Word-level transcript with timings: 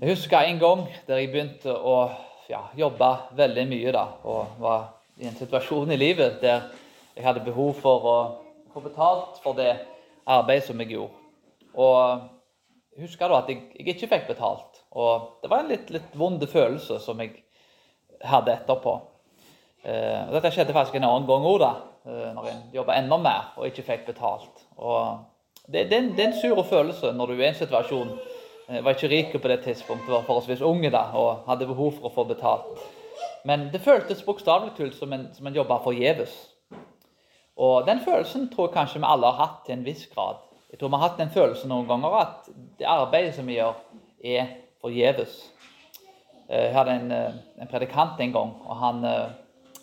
Jeg 0.00 0.10
husker 0.10 0.38
en 0.42 0.58
gang 0.58 0.80
der 1.06 1.20
jeg 1.20 1.28
begynte 1.30 1.70
å 1.70 2.08
ja, 2.50 2.64
jobbe 2.74 3.08
veldig 3.38 3.62
mye 3.70 3.92
da, 3.94 4.02
og 4.26 4.56
var 4.58 4.88
i 5.22 5.28
en 5.30 5.36
situasjon 5.38 5.94
i 5.94 5.98
livet 6.00 6.40
der 6.42 6.64
jeg 7.14 7.22
hadde 7.22 7.44
behov 7.46 7.76
for 7.78 8.08
å 8.10 8.16
få 8.74 8.82
betalt 8.82 9.38
for 9.44 9.54
det 9.54 9.70
arbeidet 10.26 10.66
som 10.66 10.82
jeg 10.82 10.96
gjorde. 10.96 11.22
Og 11.78 12.26
jeg 12.96 13.06
husker 13.06 13.30
da 13.30 13.38
at 13.44 13.54
jeg, 13.54 13.62
jeg 13.78 13.94
ikke 13.94 14.10
fikk 14.16 14.28
betalt. 14.32 14.82
Og 14.98 15.38
det 15.44 15.52
var 15.52 15.62
en 15.62 15.70
litt, 15.70 15.94
litt 15.94 16.18
vond 16.18 16.42
følelse 16.42 16.98
som 17.04 17.22
jeg 17.22 17.36
hadde 18.26 18.58
etterpå. 18.58 18.98
Eh, 19.86 20.20
og 20.26 20.34
dette 20.34 20.56
skjedde 20.56 20.74
faktisk 20.74 20.98
en 20.98 21.06
annen 21.06 21.30
gang 21.30 21.46
òg, 21.46 21.60
da, 21.62 21.72
eh, 22.10 22.30
når 22.34 22.50
en 22.50 22.62
jobba 22.74 22.98
enda 22.98 23.22
mer 23.22 23.54
og 23.54 23.70
ikke 23.70 23.86
fikk 23.92 24.08
betalt. 24.10 24.66
Og 24.74 25.22
det, 25.68 25.86
det, 25.86 25.92
er 25.92 26.00
en, 26.02 26.14
det 26.18 26.26
er 26.26 26.32
en 26.32 26.40
sur 26.42 26.66
følelse 26.66 27.14
når 27.14 27.30
du 27.30 27.38
er 27.38 27.46
i 27.46 27.52
en 27.52 27.62
situasjon 27.62 28.16
jeg 28.68 28.84
var 28.84 28.96
ikke 28.96 29.08
rik 29.12 29.32
på 29.42 29.48
det 29.48 29.60
tidspunktet, 29.64 30.08
var 30.08 30.24
forholdsvis 30.24 30.62
unge 30.64 30.90
da, 30.90 31.02
og 31.12 31.44
hadde 31.48 31.68
behov 31.68 31.92
for 31.98 32.08
å 32.08 32.14
få 32.14 32.24
betalt. 32.30 32.80
Men 33.44 33.68
det 33.72 33.82
føltes 33.84 34.24
bokstavelig 34.24 34.72
talt 34.78 34.96
som 34.96 35.12
en, 35.12 35.28
som 35.36 35.46
en 35.46 35.56
jobba 35.56 35.82
forgjeves. 35.84 36.32
Og 37.60 37.84
den 37.86 38.00
følelsen 38.04 38.48
tror 38.50 38.70
jeg 38.70 38.76
kanskje 38.78 39.02
vi 39.02 39.10
alle 39.10 39.30
har 39.30 39.42
hatt 39.42 39.60
til 39.66 39.76
en 39.76 39.84
viss 39.84 40.06
grad. 40.14 40.40
Jeg 40.70 40.80
tror 40.80 40.90
vi 40.90 40.98
har 40.98 41.04
hatt 41.10 41.20
den 41.20 41.34
følelsen 41.34 41.70
noen 41.70 41.86
ganger 41.90 42.16
at 42.18 42.48
det 42.80 42.88
arbeidet 42.88 43.34
som 43.36 43.46
vi 43.46 43.58
gjør, 43.60 43.76
er 44.24 44.48
forgjeves. 44.80 45.36
Eh, 46.48 46.70
jeg 46.70 46.74
hadde 46.74 46.98
en, 47.02 47.12
eh, 47.12 47.40
en, 47.60 47.70
predikant 47.70 48.20
en 48.20 48.32
gang, 48.32 48.56
og 48.64 48.80
han 48.80 49.04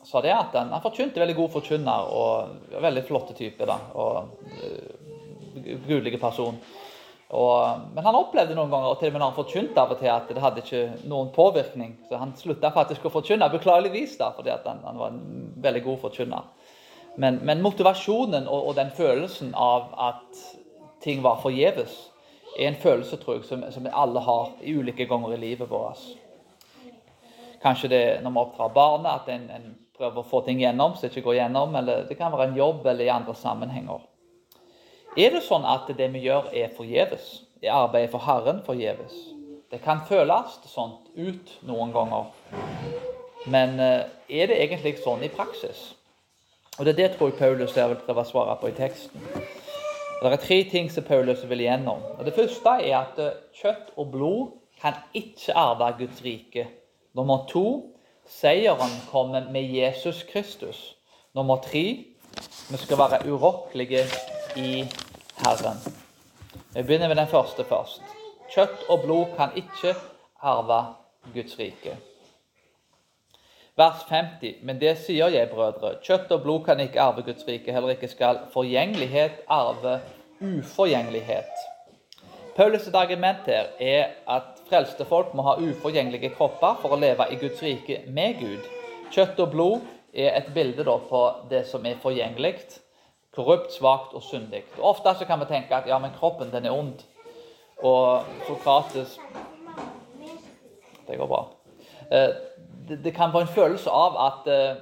sa 0.04 0.22
det 0.26 0.34
at 0.34 0.58
han, 0.58 0.74
han 0.74 0.84
forkynte 0.84 1.22
veldig 1.22 1.38
god 1.38 1.54
forkynner 1.54 2.12
og 2.18 2.82
veldig 2.82 3.04
flotte 3.08 3.38
type. 3.38 3.66
da, 3.66 3.78
og 3.94 4.34
uh, 4.58 4.98
Gudelige 5.86 6.18
person. 6.18 6.58
Og, 7.32 7.84
men 7.96 8.04
han 8.04 8.18
opplevde 8.18 8.56
noen 8.58 8.72
ganger, 8.72 8.92
og 8.92 9.00
til 9.00 9.08
og 9.08 9.14
med 9.16 9.22
når 9.22 9.30
han 9.30 9.38
forkynte 9.38 9.80
av 9.80 9.94
og 9.94 10.00
til, 10.02 10.10
at 10.12 10.32
det 10.32 10.42
hadde 10.44 10.64
ikke 10.66 10.82
noen 11.08 11.30
påvirkning. 11.32 11.94
Så 12.10 12.20
han 12.20 12.34
slutta 12.36 12.74
faktisk 12.76 13.06
å 13.08 13.14
forkynne, 13.14 13.48
beklageligvis, 13.54 14.18
da, 14.20 14.34
fordi 14.36 14.52
han, 14.52 14.82
han, 14.84 15.00
var 15.00 15.14
en 15.14 15.54
veldig 15.64 15.84
god 15.86 16.02
forkynner. 16.04 16.50
Men, 17.22 17.40
men 17.48 17.64
motivasjonen 17.64 18.50
og, 18.50 18.68
og, 18.72 18.74
den 18.76 18.92
følelsen 18.96 19.54
av 19.56 19.94
at 20.12 20.42
ting 21.04 21.24
var 21.24 21.40
forgjeves, 21.44 21.96
er 22.58 22.68
en 22.68 22.82
følelse 22.82 23.16
tror 23.22 23.38
jeg, 23.38 23.48
som, 23.48 23.64
som 23.72 23.88
alle 23.88 24.24
har 24.28 24.52
i 24.68 24.76
ulike 24.76 25.08
ganger 25.08 25.38
i 25.38 25.40
livet 25.40 25.72
vårt. 25.72 26.04
Kanskje 27.64 27.94
det 27.94 28.04
når 28.26 28.36
vi 28.36 28.44
oppdrar 28.44 28.76
barnet, 28.76 29.22
at 29.22 29.32
en, 29.32 29.48
en 29.56 29.72
prøver 29.96 30.20
å 30.20 30.28
få 30.28 30.42
ting 30.46 30.60
gjennom 30.60 30.98
det 31.00 31.12
ikke 31.12 31.30
går 31.30 31.40
gjennom. 31.44 31.76
Eller 31.80 32.08
det 32.10 32.18
kan 32.20 32.34
være 32.34 32.52
en 32.52 32.60
jobb 32.60 32.88
eller 32.92 33.06
i 33.06 33.14
andre 33.14 33.36
sammenhenger. 33.38 34.04
Er 35.20 35.34
det 35.34 35.42
sånn 35.44 35.66
at 35.68 35.90
det 36.00 36.06
vi 36.14 36.22
gjør, 36.24 36.46
er 36.56 36.70
forgjeves? 36.72 37.42
Er 37.60 37.74
arbeidet 37.76 38.14
for 38.14 38.24
Herren 38.24 38.62
forgjeves? 38.64 39.12
Det 39.72 39.82
kan 39.84 40.06
føles 40.08 40.54
sånn 40.72 40.94
ut 41.20 41.52
noen 41.68 41.92
ganger. 41.92 42.30
Men 43.52 43.76
eh, 43.84 44.06
er 44.32 44.48
det 44.48 44.62
egentlig 44.64 45.02
sånn 45.04 45.26
i 45.28 45.32
praksis? 45.34 45.90
Og 46.78 46.88
Det 46.88 46.94
er 46.94 47.00
det 47.02 47.10
tror 47.18 47.34
jeg 47.34 47.40
Paulus 47.42 47.76
jeg 47.76 47.92
vil 47.92 48.00
prøve 48.06 48.24
å 48.24 48.30
svare 48.30 48.56
på 48.62 48.72
i 48.72 48.78
teksten. 48.78 49.28
Det 50.22 50.32
er 50.32 50.40
tre 50.40 50.62
ting 50.72 50.88
som 50.94 51.04
Paulus 51.04 51.44
vil 51.50 51.66
igjennom. 51.66 52.00
Og 52.16 52.24
Det 52.26 52.36
første 52.38 52.78
er 52.80 52.98
at 53.04 53.20
eh, 53.20 53.36
kjøtt 53.60 53.92
og 54.00 54.12
blod 54.16 54.58
kan 54.80 54.96
ikke 55.12 55.58
arve 55.60 55.92
Guds 56.00 56.24
rike. 56.24 56.70
Nummer 57.20 57.44
to 57.52 57.66
seieren 58.24 58.96
kommer 59.12 59.52
med 59.52 59.76
Jesus 59.76 60.24
Kristus. 60.32 60.96
Nummer 61.36 61.60
tre 61.60 61.84
vi 62.72 62.78
skal 62.80 62.98
være 62.98 63.26
urokkelige 63.28 64.08
i 64.56 64.86
Herren. 65.36 65.78
Vi 66.74 66.84
begynner 66.84 67.08
med 67.08 67.18
den 67.18 67.28
første 67.28 67.64
først. 67.64 68.02
Kjøtt 68.52 68.88
og 68.90 69.04
blod 69.06 69.36
kan 69.38 69.54
ikke 69.56 69.96
arve 70.42 70.80
Guds 71.34 71.60
rike. 71.60 71.98
Vers 73.80 74.04
50. 74.10 74.60
Men 74.64 74.80
det 74.82 74.98
sier 75.06 75.32
jeg, 75.32 75.50
brødre. 75.50 75.96
Kjøtt 76.04 76.32
og 76.36 76.44
blod 76.44 76.66
kan 76.66 76.80
ikke 76.80 77.02
arve 77.02 77.24
Guds 77.24 77.48
rike. 77.48 77.72
Heller 77.72 77.96
ikke 77.96 78.12
skal 78.12 78.44
forgjengelighet 78.54 79.44
arve 79.48 80.00
uforgjengelighet. 80.42 81.68
Paulus' 82.58 82.92
argument 82.94 83.46
her 83.46 83.72
er 83.80 84.08
at 84.28 84.60
frelste 84.70 85.06
folk 85.06 85.34
må 85.34 85.46
ha 85.48 85.56
uforgjengelige 85.56 86.34
kropper 86.36 86.80
for 86.82 86.92
å 86.92 87.00
leve 87.00 87.30
i 87.32 87.40
Guds 87.40 87.64
rike 87.64 88.02
med 88.12 88.42
Gud. 88.42 88.68
Kjøtt 89.12 89.40
og 89.40 89.52
blod 89.52 89.88
er 90.14 90.36
et 90.36 90.52
bilde 90.54 90.84
på 90.84 91.22
det 91.50 91.64
som 91.68 91.86
er 91.88 92.00
forgjengelig, 92.04 92.58
korrupt, 93.36 93.74
svakt 93.74 94.14
og 94.14 94.24
syndig. 94.24 94.64
Ofte 94.80 95.16
så 95.18 95.26
kan 95.26 95.40
vi 95.40 95.50
tenke 95.50 95.76
at 95.76 95.88
ja, 95.88 95.98
men 96.00 96.14
kroppen 96.18 96.52
den 96.52 96.66
er 96.66 96.76
ond. 96.76 97.04
Og 97.82 98.24
Sokrates 98.48 99.20
Det 101.08 101.18
går 101.18 101.28
bra. 101.28 101.48
Eh, 102.12 102.30
det, 103.04 103.14
kan 103.14 103.34
være 103.34 103.42
en 103.42 103.56
følelse 103.56 103.90
av 103.90 104.16
at 104.28 104.48
eh, 104.52 104.76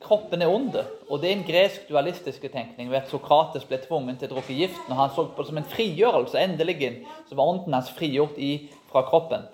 kroppen 0.00 0.42
er 0.42 0.48
ond. 0.48 0.76
Og 1.10 1.20
det 1.20 1.30
er 1.30 1.36
en 1.36 1.44
gresk 1.48 1.88
dualistisk 1.88 2.40
tenkning. 2.52 2.90
ved 2.90 2.98
at 2.98 3.10
Sokrates 3.10 3.64
ble 3.64 3.80
tvunget 3.82 4.18
til 4.18 4.30
å 4.30 4.34
drukke 4.34 4.54
gift 4.54 4.88
når 4.88 4.96
han 4.96 5.10
så 5.14 5.26
på 5.26 5.42
det 5.42 5.50
som 5.50 5.58
en 5.58 5.72
frigjørelse. 5.74 6.38
Endelig 6.38 7.06
så 7.28 7.34
var 7.34 7.44
ånden 7.44 7.74
hans 7.74 7.90
frigjort 7.90 8.38
i, 8.38 8.70
fra 8.92 9.02
kroppen. 9.02 9.48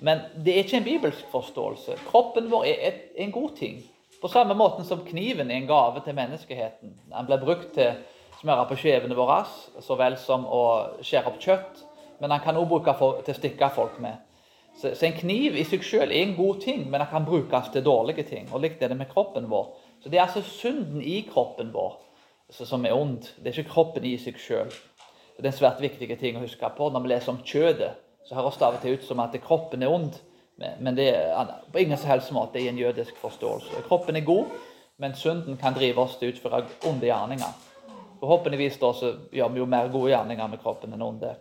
Men 0.00 0.20
det 0.44 0.52
er 0.52 0.64
ikke 0.64 0.76
en 0.76 0.84
bibelsk 0.84 1.24
forståelse. 1.32 1.98
Kroppen 2.10 2.50
vår 2.50 2.64
er 2.64 2.86
et, 2.88 3.00
en 3.16 3.32
god 3.32 3.56
ting. 3.56 3.82
På 4.20 4.28
samme 4.28 4.54
måte 4.54 4.84
som 4.84 5.04
kniven 5.04 5.50
er 5.50 5.62
en 5.62 5.68
gave 5.68 6.02
til 6.04 6.16
menneskeheten. 6.16 6.96
Den 7.08 7.28
blir 7.28 7.40
brukt 7.40 7.70
til 7.74 7.94
å 7.94 8.40
smøre 8.40 8.66
på 8.68 8.76
skjevene 8.82 9.16
våre 9.16 9.42
så 9.80 9.96
vel 9.96 10.18
som 10.20 10.44
å 10.44 10.64
skjære 11.00 11.32
opp 11.32 11.38
kjøtt. 11.40 11.86
Men 12.20 12.34
den 12.34 12.42
kan 12.44 12.58
også 12.60 12.68
brukes 12.68 13.00
til 13.24 13.34
å 13.34 13.38
stikke 13.38 13.70
folk 13.72 13.96
med. 14.04 14.20
Så, 14.76 14.92
så, 14.94 15.06
en 15.06 15.16
kniv 15.16 15.56
i 15.56 15.64
seg 15.66 15.82
selv 15.84 16.12
er 16.12 16.22
en 16.22 16.36
god 16.36 16.60
ting, 16.62 16.84
men 16.90 17.00
den 17.00 17.10
kan 17.10 17.24
brukes 17.26 17.72
til 17.72 17.84
dårlige 17.84 18.26
ting. 18.28 18.46
Og 18.52 18.60
likt 18.62 18.82
er 18.82 18.92
det 18.92 18.98
med 19.00 19.08
kroppen 19.10 19.48
vår. 19.50 19.72
Så 20.02 20.08
Det 20.08 20.18
er 20.18 20.26
altså 20.26 20.44
synden 20.44 21.02
i 21.02 21.22
kroppen 21.32 21.72
vår 21.74 21.96
som 22.50 22.84
er 22.84 22.96
ond. 22.96 23.24
Det 23.38 23.50
er 23.50 23.58
ikke 23.58 23.72
kroppen 23.72 24.04
i 24.04 24.16
seg 24.18 24.38
selv. 24.40 24.76
Det 25.36 25.46
er 25.46 25.52
en 25.52 25.56
svært 25.56 25.80
viktig 25.80 26.08
ting 26.20 26.36
å 26.36 26.44
huske 26.44 26.70
på 26.76 26.90
når 26.92 27.04
vi 27.04 27.12
leser 27.14 27.32
om 27.32 27.40
kjødet. 27.44 27.92
Så 28.28 28.36
høres 28.36 28.58
det 28.60 28.66
av 28.66 28.76
og 28.76 28.82
til 28.82 28.98
ut 28.98 29.06
som 29.06 29.22
at 29.24 29.36
kroppen 29.44 29.82
er 29.82 29.92
ond. 29.92 30.18
Men 30.60 30.96
det 30.96 31.08
er 31.16 31.52
på 31.72 31.80
ingen 31.80 31.98
som 31.98 32.10
helst 32.10 32.32
måte 32.36 32.60
i 32.60 32.68
en 32.68 32.78
jødisk 32.78 33.16
forståelse. 33.16 33.84
Kroppen 33.88 34.16
er 34.16 34.26
god, 34.26 34.50
men 35.00 35.14
synden 35.16 35.56
kan 35.56 35.74
drive 35.74 36.02
oss 36.02 36.18
til 36.20 36.28
å 36.28 36.34
utføre 36.34 36.64
onde 36.88 37.08
gjerninger. 37.08 37.54
Forhåpentligvis 38.20 38.76
da 38.82 38.90
så 38.92 39.14
gjør 39.32 39.54
vi 39.54 39.62
jo 39.62 39.68
mer 39.72 39.88
gode 39.88 40.12
gjerninger 40.12 40.50
med 40.52 40.60
kroppen 40.60 40.92
enn 40.92 41.06
onde. 41.06 41.32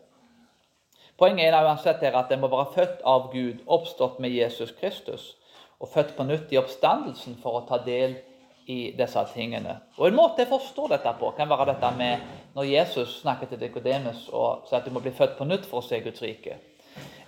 Poenget 1.19 1.52
er 1.52 1.68
uansett 1.68 2.03
at 2.08 2.31
en 2.31 2.40
må 2.40 2.47
være 2.47 2.72
født 2.78 3.03
av 3.03 3.28
Gud, 3.34 3.59
oppstått 3.68 4.22
med 4.24 4.31
Jesus 4.31 4.72
Kristus, 4.79 5.34
og 5.79 5.91
født 5.91 6.16
på 6.16 6.24
nytt 6.24 6.53
i 6.53 6.59
oppstandelsen 6.62 7.35
for 7.44 7.59
å 7.59 7.66
ta 7.68 7.81
del 7.84 8.16
i 8.69 8.94
disse 8.96 9.24
tingene. 9.34 9.79
Og 9.97 10.08
En 10.08 10.16
måte 10.16 10.46
jeg 10.46 10.52
forstår 10.52 10.94
dette 10.94 11.12
på, 11.19 11.34
kan 11.35 11.50
være 11.50 11.74
dette 11.74 11.91
med 11.97 12.24
når 12.56 12.72
Jesus 12.72 13.19
snakker 13.22 13.50
til 13.50 13.59
Dekodemus 13.59 14.29
og 14.31 14.68
sier 14.69 14.79
at 14.79 14.88
du 14.88 14.94
må 14.96 15.03
bli 15.03 15.12
født 15.12 15.35
på 15.38 15.47
nytt 15.50 15.68
for 15.68 15.81
å 15.81 15.88
se 15.88 16.00
Guds 16.06 16.22
rike. 16.24 16.56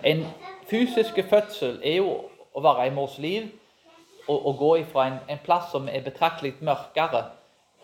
En 0.04 0.24
fysisk 0.66 1.18
fødsel 1.30 1.78
er 1.84 2.00
jo 2.00 2.14
å 2.54 2.62
være 2.62 2.88
i 2.88 2.94
mors 2.94 3.18
liv 3.22 3.48
og, 4.26 4.46
og 4.46 4.56
gå 4.58 4.72
ifra 4.82 5.06
en, 5.06 5.18
en, 5.30 5.40
plass 5.44 5.70
som 5.72 5.88
er 5.88 6.04
betraktelig 6.04 6.56
mørkere 6.60 7.24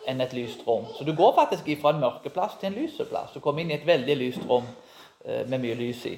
enn 0.07 0.21
et 0.23 0.33
lyst 0.35 0.65
rom. 0.67 0.87
Så 0.97 1.07
du 1.07 1.13
går 1.15 1.35
faktisk 1.35 1.67
ifra 1.71 1.93
en 1.93 2.01
mørkeplass 2.03 2.57
til 2.59 2.71
en 2.71 2.79
lyseplass. 2.79 3.33
Du 3.33 3.39
kommer 3.43 3.63
inn 3.63 3.71
i 3.71 3.77
et 3.79 3.87
veldig 3.87 4.15
lyst 4.19 4.45
rom 4.49 4.67
eh, 5.25 5.45
med 5.47 5.59
mye 5.59 5.77
lys 5.79 6.05
i. 6.11 6.15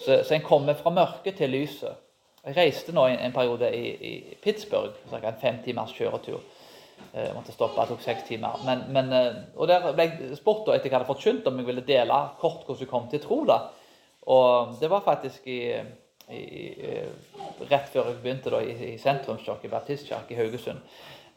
Så, 0.00 0.22
så 0.24 0.34
en 0.34 0.46
kommer 0.46 0.78
fra 0.78 0.92
mørket 0.94 1.38
til 1.38 1.52
lyset. 1.54 2.06
Jeg 2.44 2.56
reiste 2.56 2.94
nå 2.96 3.04
en, 3.10 3.18
en 3.20 3.34
periode 3.34 3.68
i, 3.76 3.90
i 3.90 4.12
Pittsburgh, 4.42 4.96
ca. 5.10 5.20
en 5.20 5.40
fem 5.42 5.58
timers 5.64 5.92
kjøretur. 5.94 6.40
Eh, 7.12 7.26
jeg 7.26 7.34
måtte 7.36 7.54
stoppe, 7.54 7.80
det 7.80 7.92
tok 7.92 8.06
seks 8.06 8.26
timer. 8.28 8.62
Men, 8.66 8.86
men, 8.94 9.12
eh, 9.12 9.42
og 9.56 9.68
Der 9.68 9.90
ble 9.92 10.06
jeg 10.06 10.38
spurt 10.38 10.68
etter 10.68 10.88
hva 10.88 10.90
jeg 10.90 10.98
hadde 10.98 11.10
forkynt 11.10 11.50
om 11.50 11.60
jeg 11.60 11.68
ville 11.68 11.86
dele 11.86 12.22
kort 12.40 12.64
hvordan 12.64 12.86
jeg 12.86 12.90
kom 12.90 13.10
til 13.10 13.22
tro. 13.22 13.44
da. 13.44 13.60
Og 14.26 14.74
det 14.80 14.90
var 14.90 15.04
faktisk 15.06 15.46
i, 15.48 15.62
i, 16.28 16.50
rett 17.70 17.88
før 17.92 18.10
jeg 18.10 18.20
begynte 18.22 18.52
da, 18.52 18.60
i, 18.60 18.76
i 18.92 18.98
sentrumskirken, 19.00 19.72
baptistkirke 19.72 20.34
i 20.34 20.40
Haugesund. 20.40 20.82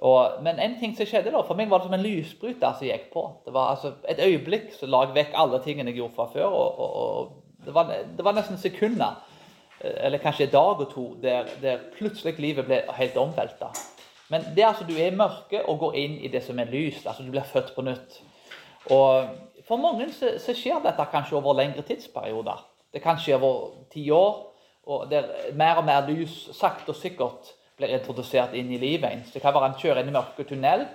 Og, 0.04 0.42
men 0.44 0.60
en 0.60 0.74
ting 0.80 0.96
som 0.98 1.08
skjedde 1.08 1.32
da, 1.32 1.44
for 1.48 1.56
meg 1.56 1.70
var 1.72 1.80
det 1.80 1.88
som 1.88 1.96
en 1.96 2.04
lysbryter 2.04 2.76
som 2.76 2.88
gikk 2.88 3.06
på. 3.14 3.24
Det 3.46 3.54
var 3.56 3.76
altså 3.76 3.94
Et 4.10 4.20
øyeblikk 4.20 4.74
som 4.76 4.92
la 4.92 5.06
vekk 5.16 5.38
alle 5.40 5.62
tingene 5.64 5.94
jeg 5.94 6.02
gjorde 6.02 6.18
fra 6.18 6.28
før. 6.34 6.50
og, 6.50 6.80
og, 6.80 6.96
og 7.04 7.66
det, 7.66 7.74
var, 7.74 7.94
det, 8.18 8.26
var, 8.26 8.36
nesten 8.36 8.60
sekunder, 8.60 9.22
eh, 9.80 10.06
eller 10.06 10.20
kanskje 10.20 10.50
en 10.50 10.56
dag 10.58 10.84
og 10.84 10.92
to, 10.92 11.06
der, 11.24 11.48
der 11.62 11.86
plutselig 11.96 12.36
livet 12.40 12.68
ble 12.68 12.82
helt 12.98 13.18
omvelta. 13.18 13.72
Men 14.34 14.44
det 14.56 14.64
er 14.64 14.74
altså, 14.74 14.88
du 14.90 14.96
er 14.98 15.12
i 15.12 15.16
mørket 15.16 15.70
og 15.70 15.80
går 15.80 15.96
inn 16.02 16.20
i 16.20 16.32
det 16.32 16.44
som 16.44 16.60
er 16.60 16.72
lyst. 16.72 17.08
altså 17.08 17.24
Du 17.24 17.32
blir 17.32 17.48
født 17.48 17.72
på 17.76 17.82
nytt. 17.82 18.22
Og 18.92 19.28
For 19.64 19.80
mange 19.80 20.10
så, 20.12 20.34
så 20.44 20.52
skjer 20.52 20.82
dette 20.84 21.06
kanskje 21.12 21.38
over 21.38 21.56
lengre 21.56 21.86
tidsperioder. 21.88 22.66
Det 22.94 23.02
kan 23.02 23.18
skje 23.20 23.38
over 23.40 23.72
ti 23.92 24.06
år, 24.14 24.36
og 24.86 25.10
der 25.12 25.30
mer 25.58 25.80
og 25.82 25.86
mer 25.88 26.06
lys 26.08 26.50
sakte 26.54 26.92
og 26.94 27.00
sikkert 27.00 27.54
blir 27.78 27.94
introdusert 27.96 28.54
inn 28.54 28.72
i 28.72 28.78
livet 28.78 29.10
ens. 29.10 29.32
Det 29.34 29.42
kan 29.42 29.54
være 29.56 29.72
en 29.72 29.80
kjører 29.80 30.04
inn 30.04 30.12
i 30.12 30.16
mørke 30.16 30.46
tunnel, 30.48 30.86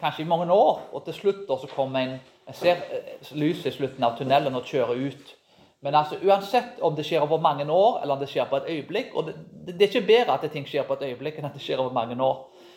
kanskje 0.00 0.22
i 0.24 0.28
mange 0.28 0.52
år, 0.52 0.80
og 0.92 1.04
til 1.04 1.16
slutt 1.16 1.50
så 1.50 1.68
kommer 1.74 2.00
en, 2.00 2.18
en 2.48 2.56
ser 2.56 2.80
eh, 2.94 3.32
lyset 3.36 3.72
i 3.72 3.76
slutten 3.76 4.04
av 4.06 4.16
tunnelen 4.18 4.54
og 4.56 4.68
kjører 4.68 5.06
ut 5.08 5.38
Men 5.82 5.96
altså, 5.98 6.14
uansett 6.22 6.78
om 6.80 6.94
det 6.94 7.02
skjer 7.02 7.24
over 7.24 7.40
mange 7.42 7.64
år, 7.66 8.02
eller 8.02 8.14
om 8.14 8.20
det 8.20 8.28
skjer 8.30 8.46
på 8.46 8.60
et 8.60 8.68
øyeblikk 8.70 9.16
og 9.18 9.26
det, 9.26 9.34
det, 9.66 9.80
er 9.80 9.88
ikke 9.88 10.06
bedre 10.06 10.36
at 10.36 10.44
ting 10.52 10.66
skjer 10.68 10.86
på 10.86 10.94
et 10.94 11.08
øyeblikk 11.08 11.40
enn 11.40 11.48
at 11.48 11.56
det 11.58 11.62
skjer 11.64 11.82
over 11.82 11.90
mange 11.92 12.14
år. 12.22 12.36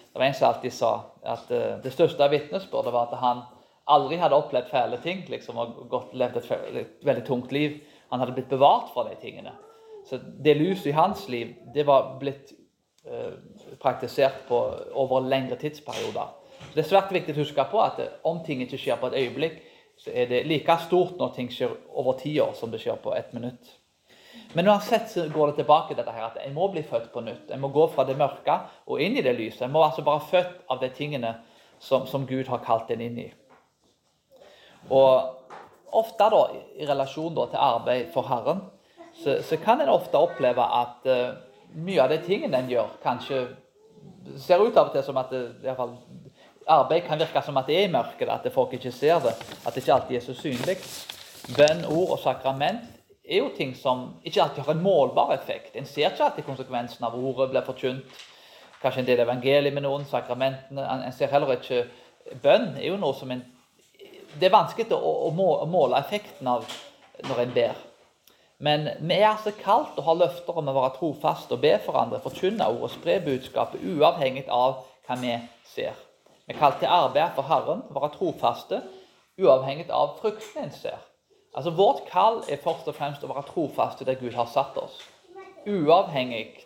Det 0.09 0.17
var 0.17 0.25
en 0.25 0.33
som 0.33 0.47
alltid 0.47 0.73
sa 0.73 0.89
at 1.21 1.51
uh, 1.51 1.75
det 1.83 1.93
største 1.93 2.29
vitnesbyrdet 2.31 2.93
var 2.93 3.11
at 3.11 3.19
han 3.21 3.43
aldri 3.93 4.17
hadde 4.17 4.39
opplevd 4.39 4.71
fæle 4.71 4.97
ting 5.03 5.21
liksom, 5.29 5.57
og 5.61 5.85
gått, 5.91 6.15
levd 6.17 6.39
et, 6.41 6.51
et, 6.81 6.95
veldig 7.05 7.25
tungt 7.27 7.53
liv. 7.53 7.77
Han 8.09 8.21
hadde 8.21 8.35
blitt 8.37 8.49
bevart 8.49 8.91
fra 8.93 9.07
de 9.09 9.15
tingene. 9.21 9.53
Så 10.05 10.19
det 10.21 10.57
lyset 10.57 10.91
i 10.91 10.97
hans 10.97 11.27
liv 11.29 11.55
det 11.73 11.85
var 11.87 12.15
blitt 12.19 12.53
eh, 13.05 13.37
praktisert 13.81 14.45
på 14.47 14.59
over 14.93 15.25
lengre 15.25 15.57
tidsperioder. 15.61 16.33
Så 16.59 16.73
Det 16.75 16.83
er 16.83 16.89
svært 16.89 17.13
viktig 17.13 17.33
å 17.35 17.41
huske 17.41 17.65
på 17.71 17.81
at 17.81 18.01
om 18.23 18.43
ting 18.45 18.61
ikke 18.61 18.79
skjer 18.79 18.99
på 19.01 19.09
et 19.09 19.17
øyeblikk, 19.23 19.57
så 19.97 20.11
er 20.11 20.29
det 20.29 20.45
like 20.47 20.77
stort 20.85 21.17
når 21.19 21.33
ting 21.35 21.49
skjer 21.51 21.71
over 21.95 22.17
ti 22.19 22.35
år 22.39 22.53
som 22.53 22.71
det 22.71 22.81
skjer 22.83 22.99
på 23.01 23.15
ett 23.15 23.33
minutt. 23.33 23.73
Men 24.53 24.67
uansett 24.67 25.09
så 25.09 25.27
går 25.29 25.47
det 25.47 25.55
tilbake 25.55 25.93
til 25.93 25.97
dette 25.99 26.11
her, 26.11 26.27
at 26.29 26.39
en 26.43 26.53
må 26.53 26.67
bli 26.71 26.83
født 26.83 27.09
på 27.13 27.23
nytt. 27.23 27.51
En 27.51 27.61
må 27.63 27.71
gå 27.75 27.87
fra 27.91 28.05
det 28.07 28.17
mørke 28.19 28.59
og 28.85 29.01
inn 29.01 29.17
i 29.17 29.23
det 29.23 29.33
lyset. 29.35 29.65
En 29.65 29.73
må 29.73 29.83
altså 29.83 30.03
bare 30.03 30.23
født 30.29 30.61
av 30.71 30.79
de 30.83 30.89
tingene 30.95 31.33
som, 31.79 32.05
som 32.07 32.27
Gud 32.27 32.47
har 32.51 32.63
kalt 32.63 32.91
en 32.91 33.03
inn 33.03 33.17
i. 33.25 33.29
Og 34.91 35.64
ofte 35.99 36.29
da, 36.31 36.41
i 36.77 36.87
relasjon 36.87 37.35
da, 37.35 37.49
til 37.51 37.61
arbeid 37.61 38.09
for 38.13 38.27
Herren, 38.29 38.63
så, 39.15 39.39
så 39.47 39.57
kan 39.63 39.81
en 39.81 39.93
ofte 39.93 40.19
oppleve 40.19 40.63
at 40.63 41.07
uh, 41.07 41.37
mye 41.75 42.01
av 42.03 42.11
de 42.11 42.19
tingene 42.25 42.59
en 42.59 42.71
gjør, 42.71 42.97
kanskje 43.03 43.45
ser 44.41 44.61
ut 44.61 44.75
av 44.75 44.89
og 44.89 44.95
til 44.95 45.05
som 45.05 45.17
at 45.21 45.31
det, 45.31 45.43
i 45.61 45.67
hvert 45.67 45.79
fall 45.79 45.95
arbeid 46.67 47.05
kan 47.05 47.19
virke 47.19 47.41
som 47.45 47.57
at 47.57 47.69
det 47.69 47.77
er 47.79 47.87
i 47.87 47.93
mørket, 47.93 48.29
at 48.29 48.47
folk 48.53 48.73
ikke 48.73 48.91
ser 48.91 49.19
det. 49.23 49.33
At 49.65 49.73
det 49.73 49.83
ikke 49.83 49.93
alltid 49.93 50.17
er 50.17 50.25
så 50.25 50.33
synlig. 50.33 50.77
Bønn, 51.57 51.85
ord 51.85 52.15
og 52.17 52.19
sakrament 52.19 52.87
er 53.25 53.41
jo 53.41 53.51
ting 53.57 53.75
som 53.77 54.07
ikke 54.23 54.41
alltid 54.41 54.63
har 54.63 54.73
en 54.73 54.81
målbar 54.83 55.33
effekt. 55.35 55.75
En 55.75 55.85
ser 55.85 56.09
ikke 56.09 56.25
alltid 56.25 56.47
konsekvensen 56.47 57.05
av 57.05 57.17
ordet 57.17 57.51
blir 57.51 57.65
forkynt. 57.65 58.23
Kanskje 58.81 59.01
en 59.01 59.07
del 59.07 59.21
evangeliet 59.23 59.73
med 59.73 59.85
noen, 59.85 60.05
sakramentene. 60.09 60.85
En 61.05 61.13
ser 61.13 61.31
heller 61.33 61.57
ikke 61.57 61.85
Bønn 62.41 62.71
er 62.79 62.87
jo 62.89 62.95
noe 62.97 63.13
som 63.13 63.29
en 63.29 63.43
Det 64.39 64.49
er 64.49 64.55
vanskelig 64.55 64.91
å, 64.95 65.11
å 65.29 65.67
måle 65.69 65.99
effekten 65.99 66.47
av 66.51 66.65
når 67.23 67.43
en 67.45 67.53
ber. 67.55 67.83
Men 68.57 68.87
vi 68.99 69.17
er 69.17 69.29
altså 69.33 69.51
kalt 69.55 69.97
å 69.99 70.05
ha 70.05 70.15
løfter 70.15 70.59
om 70.59 70.69
å 70.71 70.75
være 70.75 70.95
trofaste 70.97 71.55
og 71.55 71.63
be 71.63 71.73
for 71.83 71.99
andre, 71.99 72.21
forkynne 72.23 72.67
ord 72.71 72.85
og 72.87 72.93
spre 72.93 73.17
budskapet, 73.23 73.83
uavhengig 73.83 74.45
av 74.51 74.83
hva 75.07 75.17
vi 75.19 75.33
ser. 75.67 75.95
Vi 76.45 76.53
er 76.53 76.59
kalt 76.59 76.79
til 76.79 76.91
arbeid 76.91 77.35
for 77.35 77.47
Herren, 77.49 77.83
være 77.95 78.11
trofaste, 78.15 78.79
uavhengig 79.41 79.89
av 79.91 80.15
fruktene 80.21 80.67
en 80.67 80.75
ser. 80.75 80.99
Altså 81.55 81.71
Vårt 81.75 82.03
kall 82.11 82.41
er 82.51 82.59
først 82.63 82.87
og 82.91 82.95
fremst 82.95 83.23
å 83.23 83.31
være 83.31 83.47
trofaste 83.49 84.07
der 84.07 84.19
Gud 84.19 84.35
har 84.35 84.47
satt 84.51 84.75
oss. 84.79 84.99
Uavhengig 85.65 86.65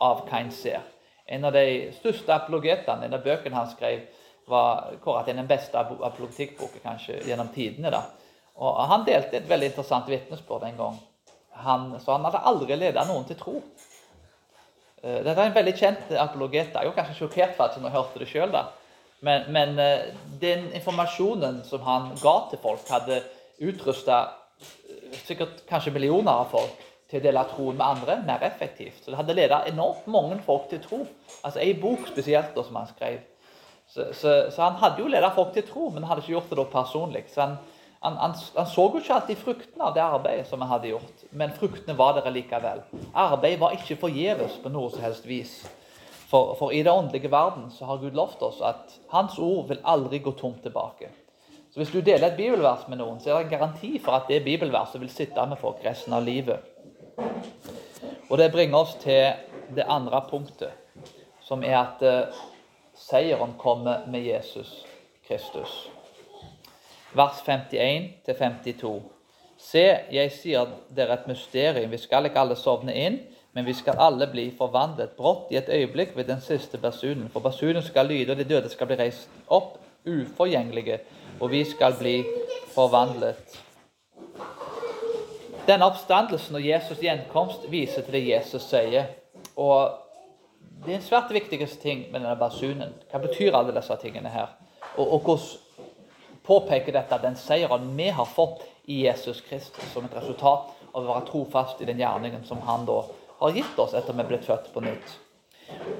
av 0.00 0.24
hva 0.28 0.40
en 0.40 0.52
ser. 0.52 0.84
En 1.26 1.44
av 1.48 1.56
de 1.56 1.92
største 1.96 2.32
apologetene, 2.32 3.08
en 3.08 3.16
av 3.16 3.24
bøkene 3.24 3.56
han 3.56 3.72
skrev, 3.72 4.04
var 4.46 4.94
kåret 5.02 5.26
til 5.26 5.36
den 5.36 5.48
beste 5.48 5.78
apologetikkboken 5.78 6.84
kanskje 6.84 7.20
gjennom 7.26 7.50
tidene. 7.54 7.90
da. 7.90 8.02
Og 8.56 8.88
Han 8.88 9.04
delte 9.06 9.36
et 9.36 9.48
veldig 9.48 9.72
interessant 9.72 10.08
vitnesbyrd 10.08 10.64
en 10.68 10.80
gang. 10.80 10.98
Han, 11.66 12.00
så 12.00 12.12
han 12.12 12.24
hadde 12.28 12.44
aldri 12.44 12.76
ledet 12.76 13.06
noen 13.08 13.24
til 13.24 13.38
tro. 13.40 13.60
Eh, 15.02 15.22
dette 15.24 15.36
er 15.40 15.46
en 15.48 15.54
veldig 15.56 15.76
kjent 15.76 16.10
apologet. 16.20 16.74
Jeg 16.74 16.90
var 16.90 16.96
kanskje 16.98 17.20
sjokkert 17.20 17.56
for 17.56 17.68
at 17.68 17.78
jeg 17.78 17.94
hørte 17.94 18.20
det 18.20 18.28
sjøl. 18.28 18.56
Men, 19.20 19.46
men, 19.52 19.78
eh, 19.80 20.10
den 20.40 20.68
informasjonen 20.76 21.62
som 21.64 21.84
han 21.86 22.10
ga 22.20 22.36
til 22.50 22.60
folk, 22.62 22.84
hadde 22.90 23.22
utrusta 23.64 24.18
eh, 24.60 25.16
sikkert 25.24 25.64
kanskje 25.68 25.94
millioner 25.94 26.44
av 26.44 26.52
folk 26.52 26.84
til 27.10 27.20
å 27.20 27.24
dele 27.24 27.44
troen 27.52 27.78
med 27.78 27.86
andre 27.86 28.18
mer 28.26 28.44
effektivt. 28.44 29.02
Så 29.02 29.12
det 29.12 29.20
hadde 29.20 29.36
ledet 29.38 29.70
enormt 29.70 30.08
mange 30.10 30.40
folk 30.44 30.68
til 30.70 30.82
tro. 30.84 31.04
Altså 31.42 31.62
Ei 31.62 31.72
bok 31.80 32.08
spesielt 32.10 32.52
da, 32.56 32.64
som 32.66 32.76
han 32.76 32.90
skrev. 32.90 33.20
Så, 33.88 34.10
så, 34.12 34.50
så 34.50 34.62
han 34.62 34.78
hadde 34.82 35.02
jo 35.02 35.08
ledet 35.08 35.32
folk 35.34 35.54
til 35.54 35.64
tro, 35.68 35.88
men 35.90 36.02
han 36.02 36.12
hadde 36.12 36.24
ikke 36.24 36.34
gjort 36.34 36.52
det 36.52 36.58
da 36.58 36.66
personlig. 36.72 37.24
Så 37.32 37.40
han, 37.44 37.56
han, 38.02 38.18
han, 38.20 38.36
han, 38.56 38.68
så 38.68 38.86
jo 38.90 39.00
ikke 39.00 39.14
alltid 39.14 39.40
fruktene 39.40 39.88
av 39.88 39.94
det 39.96 40.04
arbeidet 40.04 40.46
som 40.50 40.62
han 40.62 40.72
hadde 40.74 40.92
gjort, 40.92 41.26
men 41.30 41.54
fruktene 41.56 41.96
var 41.98 42.18
der 42.18 42.30
likevel. 42.34 42.82
Arbeidet 43.14 43.62
var 43.62 43.76
ikke 43.76 43.98
forgjeves 44.00 44.58
på 44.62 44.72
noe 44.74 44.92
som 44.92 45.04
helst 45.06 45.28
vis. 45.28 45.58
For, 46.26 46.56
for, 46.58 46.72
i 46.74 46.82
det 46.82 46.90
åndelige 46.90 47.30
verden 47.30 47.70
så 47.70 47.86
har 47.86 48.02
Gud 48.02 48.16
lovt 48.18 48.42
oss 48.42 48.58
at 48.64 48.96
Hans 49.12 49.38
ord 49.38 49.68
vil 49.68 49.84
aldri 49.86 50.18
gå 50.18 50.32
tomt 50.34 50.64
tilbake. 50.66 51.12
Så 51.70 51.80
Hvis 51.80 51.92
du 51.92 52.00
deler 52.00 52.30
et 52.30 52.38
bibelvers 52.38 52.88
med 52.88 52.98
noen, 52.98 53.20
så 53.20 53.30
er 53.30 53.38
det 53.38 53.46
en 53.46 53.58
garanti 53.58 53.98
for 54.02 54.18
at 54.18 54.30
det 54.32 54.42
bibelverset 54.44 55.00
vil 55.00 55.12
sitte 55.12 55.46
med 55.46 55.60
folk 55.60 55.84
resten 55.84 56.16
av 56.16 56.24
livet. 56.26 56.58
Og 58.26 58.38
Det 58.38 58.50
bringer 58.52 58.78
oss 58.78 58.96
til 58.98 59.36
det 59.76 59.86
andre 59.88 60.22
punktet, 60.30 60.72
som 61.40 61.62
er 61.62 61.78
at 61.78 62.02
uh, 62.02 62.40
seieren 62.96 63.54
kommer 63.58 64.06
med 64.06 64.24
Jesus 64.24 64.86
Kristus. 65.28 65.90
Vers 67.12 67.42
51-52. 67.46 69.00
Se, 69.56 69.84
jeg 70.12 70.32
sier 70.32 70.68
dere 70.96 71.16
et 71.16 71.28
mysterium. 71.30 71.90
Vi 71.90 72.00
skal 72.00 72.28
ikke 72.28 72.40
alle 72.40 72.56
sovne 72.60 72.92
inn, 72.92 73.18
men 73.56 73.64
vi 73.64 73.72
skal 73.76 74.00
alle 74.00 74.28
bli 74.28 74.50
forvandlet 74.58 75.16
brått 75.16 75.52
i 75.52 75.56
et 75.60 75.68
øyeblikk 75.72 76.16
ved 76.16 76.28
den 76.28 76.40
siste 76.44 76.78
basunen. 76.78 77.28
For 77.32 77.40
basunen 77.40 77.82
skal 77.82 78.08
lyde, 78.10 78.32
og 78.32 78.40
de 78.40 78.44
døde 78.44 78.68
skal 78.72 78.90
bli 78.90 78.98
reist 79.00 79.28
opp 79.48 79.78
uforgjengelige, 80.06 81.00
og 81.40 81.50
vi 81.50 81.64
skal 81.64 81.96
bli 81.98 82.18
forvandlet. 82.74 83.62
Denne 85.66 85.88
oppstandelsen 85.88 86.54
og 86.54 86.62
Jesus' 86.62 87.00
gjenkomst 87.02 87.64
viser 87.70 88.04
til 88.06 88.14
det 88.14 88.26
Jesus 88.28 88.68
sier. 88.70 89.08
Og 89.56 90.05
Det 90.84 90.92
er 90.92 90.98
en 90.98 91.04
svært 91.04 91.32
viktigste 91.32 91.80
ting 91.82 92.06
med 92.12 92.20
denne 92.20 92.36
basunen. 92.38 92.92
Hva 93.10 93.20
betyr 93.22 93.56
alle 93.56 93.74
disse 93.74 93.96
tingene 94.02 94.30
her? 94.30 94.52
Og, 94.96 95.06
og 95.06 95.20
hvordan 95.26 95.62
påpeker 96.46 96.94
dette 96.94 97.18
den 97.22 97.36
seieren 97.40 97.88
vi 97.96 98.10
har 98.14 98.28
fått 98.28 98.62
i 98.86 99.00
Jesus 99.06 99.40
Kristus 99.48 99.88
som 99.92 100.04
et 100.06 100.14
resultat 100.14 100.68
av 100.92 101.00
å 101.02 101.06
være 101.08 101.26
trofast 101.26 101.80
i 101.82 101.88
den 101.88 101.98
gjerningen 102.00 102.44
som 102.46 102.60
han 102.68 102.86
da 102.86 103.00
har 103.40 103.56
gitt 103.56 103.80
oss 103.82 103.96
etter 103.98 104.14
vi 104.14 104.22
er 104.22 104.28
blitt 104.30 104.46
født 104.46 104.70
på 104.74 104.84
nytt. 104.84 105.16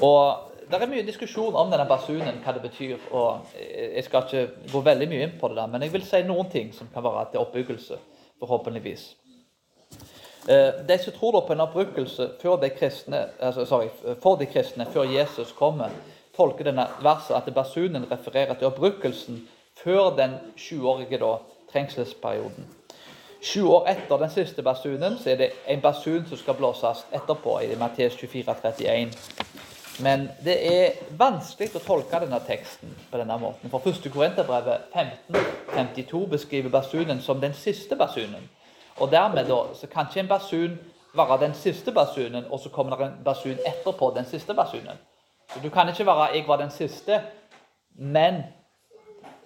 Og 0.00 0.52
Det 0.66 0.80
er 0.82 0.90
mye 0.90 1.06
diskusjon 1.06 1.54
om 1.54 1.68
denne 1.70 1.84
basunen, 1.86 2.40
hva 2.42 2.52
det 2.56 2.62
betyr. 2.64 2.96
og 3.14 3.52
Jeg 3.54 4.02
skal 4.04 4.24
ikke 4.24 4.70
gå 4.72 4.80
veldig 4.82 5.06
mye 5.12 5.26
inn 5.28 5.36
på 5.38 5.48
det, 5.48 5.60
der, 5.60 5.68
men 5.70 5.82
jeg 5.82 5.92
vil 5.92 6.02
si 6.02 6.22
noen 6.26 6.50
ting 6.50 6.72
som 6.74 6.88
kan 6.90 7.04
være 7.04 7.28
til 7.30 7.44
oppbyggelse, 7.44 7.98
forhåpentligvis. 8.42 9.04
Eh, 10.48 10.86
de 10.88 10.98
som 10.98 11.12
tror 11.12 11.40
på 11.40 11.52
en 11.52 11.60
opprykkelse 11.60 12.28
for 12.42 12.56
de 12.56 12.70
kristne, 12.70 13.24
altså, 13.40 13.64
sorry, 13.64 13.88
for 14.22 14.36
de 14.36 14.46
kristne 14.46 14.86
før 14.92 15.02
Jesus 15.02 15.52
kommer, 15.52 15.88
tolker 16.36 16.64
denne 16.64 16.86
verset 17.02 17.34
at 17.34 17.54
basunen 17.54 18.06
refererer 18.10 18.54
til 18.54 18.66
opprykkelsen 18.66 19.48
før 19.82 20.16
den 20.16 20.36
sjuårige 20.56 21.18
trengselsperioden. 21.72 22.66
Sju 23.42 23.66
år 23.68 23.88
etter 23.88 24.16
den 24.18 24.30
siste 24.30 24.62
basunen 24.62 25.18
så 25.18 25.30
er 25.30 25.36
det 25.36 25.50
en 25.66 25.80
basun 25.80 26.24
som 26.28 26.38
skal 26.38 26.54
blåses 26.54 27.04
etterpå, 27.12 27.58
i 27.60 27.76
Matteus 27.78 28.16
24, 28.16 28.54
31. 28.62 29.12
Men 30.02 30.28
det 30.44 30.56
er 30.72 30.96
vanskelig 31.18 31.76
å 31.76 31.82
tolke 31.84 32.20
denne 32.20 32.40
teksten 32.46 32.92
på 33.10 33.18
denne 33.18 33.38
måten. 33.40 33.70
For 33.70 33.86
1. 33.86 34.10
Korinterbrevet 34.12 34.90
52 35.74 36.26
beskriver 36.30 36.70
basunen 36.70 37.20
som 37.22 37.40
den 37.40 37.54
siste 37.54 37.96
basunen. 37.96 38.48
Og 38.96 39.10
dermed 39.10 39.44
da, 39.44 39.58
så 39.74 39.86
kan 39.86 40.06
ikke 40.10 40.20
en 40.20 40.28
basun 40.28 40.78
være 41.16 41.40
den 41.40 41.54
siste 41.54 41.92
basunen, 41.92 42.44
og 42.50 42.60
så 42.60 42.68
kommer 42.68 42.96
det 42.96 43.06
en 43.06 43.24
basun 43.24 43.58
etterpå 43.66 44.12
den 44.16 44.24
siste 44.24 44.54
basunen. 44.54 44.98
Så 45.52 45.60
Du 45.62 45.70
kan 45.70 45.88
ikke 45.88 46.06
være 46.06 46.34
'jeg 46.34 46.44
var 46.48 46.56
den 46.56 46.70
siste', 46.70 47.20
men 47.94 48.34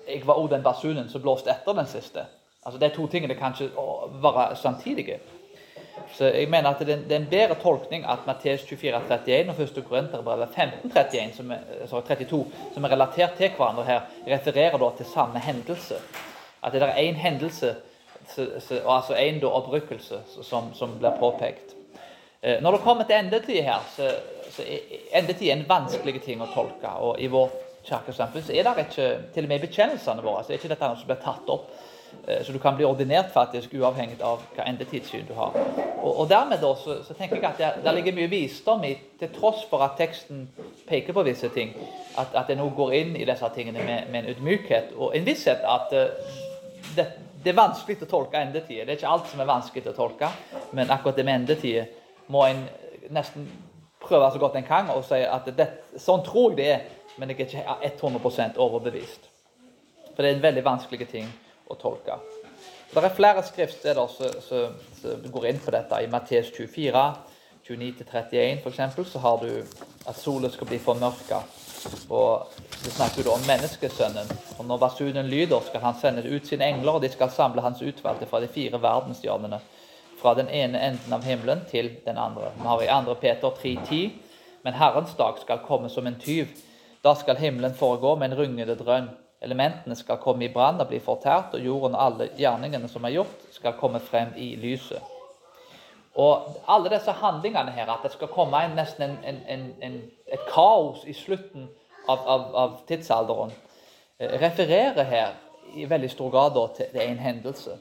jeg 0.08 0.26
var 0.26 0.32
også 0.32 0.54
den 0.54 0.62
basunen 0.62 1.08
som 1.08 1.22
blåste 1.22 1.50
etter 1.50 1.72
den 1.72 1.86
siste. 1.86 2.26
Altså 2.66 2.80
De 2.80 2.88
to 2.88 3.06
tingene 3.06 3.34
kan 3.34 3.52
ikke 3.60 3.72
være 4.22 4.56
samtidige. 4.56 5.20
Så 6.12 6.24
jeg 6.24 6.48
mener 6.48 6.70
at 6.70 6.78
det 6.78 7.12
er 7.12 7.16
en 7.16 7.26
bedre 7.30 7.54
tolkning 7.54 8.04
at 8.04 8.18
Matteus 8.26 8.62
24, 8.62 8.96
31 8.96 9.50
og 9.50 9.60
1. 9.60 9.84
Korinterbrevet 9.88 10.48
15, 10.56 10.90
31, 10.90 11.32
som 11.36 11.50
er, 11.50 11.56
sorry, 11.86 12.02
32, 12.02 12.46
som 12.74 12.84
er 12.84 12.88
relatert 12.88 13.32
til 13.32 13.50
hverandre 13.56 13.84
her, 13.84 14.00
refererer 14.26 14.78
da 14.78 14.90
til 14.96 15.06
samme 15.06 15.38
hendelse. 15.38 15.94
At 16.62 16.72
det 16.72 16.82
er 16.82 16.94
én 16.94 17.14
hendelse, 17.14 17.74
altså 18.38 19.14
én 19.14 19.42
opprykkelse, 19.44 20.20
som, 20.42 20.74
som, 20.74 20.98
blir 20.98 21.16
påpekt. 21.18 21.74
Eh, 22.42 22.62
når 22.62 22.76
det 22.76 22.84
kommer 22.84 23.04
til 23.04 23.18
endetid 23.18 23.62
her, 23.62 23.82
så, 23.96 24.10
så 24.50 24.62
er 24.62 25.18
endetid 25.20 25.52
en 25.52 25.66
vanskelig 25.68 26.22
ting 26.22 26.42
å 26.42 26.48
tolke. 26.54 26.92
og 26.98 27.20
I 27.20 27.26
vårt 27.26 27.56
kirkesamfunn 27.84 28.44
så 28.44 28.52
er 28.52 28.66
det 28.68 28.86
ikke, 28.86 29.08
til 29.34 29.46
og 29.46 29.48
med 29.48 29.62
i 29.62 29.66
bekjennelsene 29.66 30.22
våre, 30.22 30.44
så 30.44 30.52
er 30.52 30.60
ikke 30.60 30.72
dette 30.74 30.90
noe 30.90 31.00
som 31.00 31.10
blir 31.10 31.24
tatt 31.24 31.52
opp 31.52 31.70
Eh, 32.26 32.44
så 32.44 32.52
du 32.52 32.58
kan 32.58 32.76
bli 32.76 32.84
ordinert 32.84 33.30
faktisk 33.32 33.74
uavhengig 33.74 34.20
av 34.22 34.42
hva 34.54 34.66
endetidssyn 34.68 35.26
du 35.28 35.34
har. 35.38 35.54
Og, 36.02 36.10
og 36.10 36.28
dermed 36.30 36.60
da, 36.62 36.72
så, 36.76 37.00
så, 37.06 37.14
tenker 37.14 37.38
jeg 37.38 37.46
at 37.46 37.60
det, 37.60 37.70
det, 37.84 37.94
ligger 37.96 38.16
mye 38.18 38.30
visdom 38.32 38.84
i, 38.86 38.94
til 39.20 39.32
tross 39.34 39.62
for 39.70 39.84
at 39.86 39.96
teksten 40.00 40.48
peker 40.88 41.16
på 41.16 41.24
visse 41.26 41.48
ting, 41.54 41.74
at, 42.18 42.34
at 42.34 42.50
en 42.50 42.62
nå 42.62 42.68
går 42.76 42.94
inn 43.00 43.16
i 43.16 43.26
disse 43.28 43.50
tingene 43.54 43.84
med, 43.86 44.10
med 44.12 44.24
en 44.24 44.34
ydmykhet 44.34 44.94
og 44.98 45.16
en 45.16 45.26
visshet 45.26 45.62
at 45.62 45.94
uh, 45.94 46.38
det, 46.96 47.06
det 47.42 47.52
er 47.52 47.56
vanskelig 47.56 48.04
å 48.04 48.10
tolke 48.10 48.40
endetider. 48.40 48.86
Det 48.86 48.94
er 48.94 49.00
ikke 49.00 49.14
alt 49.14 49.28
som 49.30 49.40
er 49.40 49.48
vanskelig 49.48 49.90
å 49.90 49.96
tolke, 49.96 50.30
men 50.76 50.92
akkurat 50.92 51.16
det 51.16 51.26
med 51.26 51.42
endetider 51.42 51.90
må 52.30 52.44
en 52.46 52.64
nesten 53.10 53.46
prøve 54.00 54.30
så 54.32 54.40
godt 54.40 54.58
en 54.58 54.66
kan 54.66 54.90
og 54.94 55.04
si 55.08 55.20
at 55.24 55.48
det, 55.56 55.66
sånn 56.00 56.24
tror 56.26 56.52
jeg 56.52 56.58
det 56.60 56.68
er, 56.74 56.84
men 57.20 57.32
jeg 57.32 57.48
er 57.48 57.86
ikke 57.86 58.06
100% 58.06 58.60
overbevist. 58.60 59.26
For 60.14 60.22
det 60.22 60.30
er 60.30 60.36
en 60.36 60.44
veldig 60.44 60.64
vanskelig 60.66 61.08
ting 61.10 61.28
å 61.70 61.76
tolke. 61.80 62.18
Det 62.90 63.02
er 63.04 63.14
flere 63.14 63.42
skriftsteder 63.46 64.14
som 64.42 65.26
går 65.30 65.46
inn 65.50 65.60
på 65.62 65.72
dette. 65.74 66.00
I 66.02 66.10
Matteus 66.10 66.50
24, 66.56 67.04
29-31 67.68 68.64
f.eks. 68.64 68.96
så 69.12 69.22
har 69.22 69.44
du 69.44 69.52
at 70.10 70.18
solen 70.18 70.50
skal 70.50 70.66
bli 70.66 70.80
formørka. 70.82 71.44
Og 72.10 72.52
det 72.84 72.92
snakker 72.92 73.24
da 73.24 73.34
om 73.34 73.44
menneskesønnen. 73.48 74.32
Og 74.58 74.64
når 74.68 74.80
basunen 74.82 75.28
lyder, 75.30 75.60
skal 75.66 75.84
han 75.84 75.98
sende 76.00 76.24
ut 76.28 76.48
sine 76.48 76.66
engler, 76.68 76.98
og 76.98 77.02
de 77.02 77.10
skal 77.12 77.30
samle 77.30 77.62
hans 77.64 77.82
utvalgte 77.82 78.28
fra 78.30 78.40
de 78.40 78.48
fire 78.48 78.82
verdenshjørnene. 78.82 79.60
Fra 80.20 80.34
den 80.36 80.50
ene 80.52 80.80
enden 80.90 81.14
av 81.16 81.24
himmelen 81.24 81.62
til 81.70 81.94
den 82.04 82.18
andre. 82.20 82.50
Vi 82.58 82.68
har 82.68 82.82
i 82.82 83.06
2. 83.06 83.14
Peter 83.22 83.50
3,10.: 83.50 84.10
Men 84.62 84.74
Herrens 84.74 85.14
dag 85.18 85.38
skal 85.40 85.64
komme 85.66 85.88
som 85.88 86.06
en 86.06 86.20
tyv. 86.20 86.46
Da 87.04 87.14
skal 87.14 87.36
himmelen 87.36 87.74
foregå 87.74 88.14
med 88.14 88.32
en 88.32 88.38
rungende 88.38 88.76
drønn. 88.76 89.08
Elementene 89.40 89.96
skal 89.96 90.20
komme 90.20 90.44
i 90.44 90.52
brann 90.52 90.80
og 90.80 90.88
bli 90.88 90.98
fortært, 91.00 91.54
og 91.54 91.64
jorden 91.64 91.94
og 91.96 92.04
alle 92.04 92.28
gjerningene 92.36 92.88
som 92.88 93.04
er 93.04 93.14
gjort, 93.14 93.48
skal 93.52 93.78
komme 93.80 94.00
frem 94.00 94.34
i 94.36 94.52
lyset. 94.60 95.00
Og 96.14 96.56
alle 96.68 96.90
disse 96.90 97.12
handlingene 97.12 97.72
her, 97.72 97.88
at 97.88 98.02
det 98.04 98.12
skal 98.12 98.28
komme 98.28 98.60
en, 98.64 98.74
nesten 98.76 99.16
en, 99.24 99.38
en, 99.48 99.66
en, 99.82 100.00
et 100.32 100.46
kaos 100.48 101.04
i 101.06 101.14
slutten 101.16 101.68
av, 102.08 102.18
av, 102.18 102.48
av 102.54 102.74
tidsalderen, 102.88 103.52
eh, 104.18 104.34
refererer 104.40 105.04
her 105.04 105.38
i 105.74 105.86
veldig 105.90 106.10
stor 106.10 106.30
grad 106.30 106.58
til, 106.76 106.90
til 106.92 107.00
en 107.04 107.18
hendelse. 107.18 107.78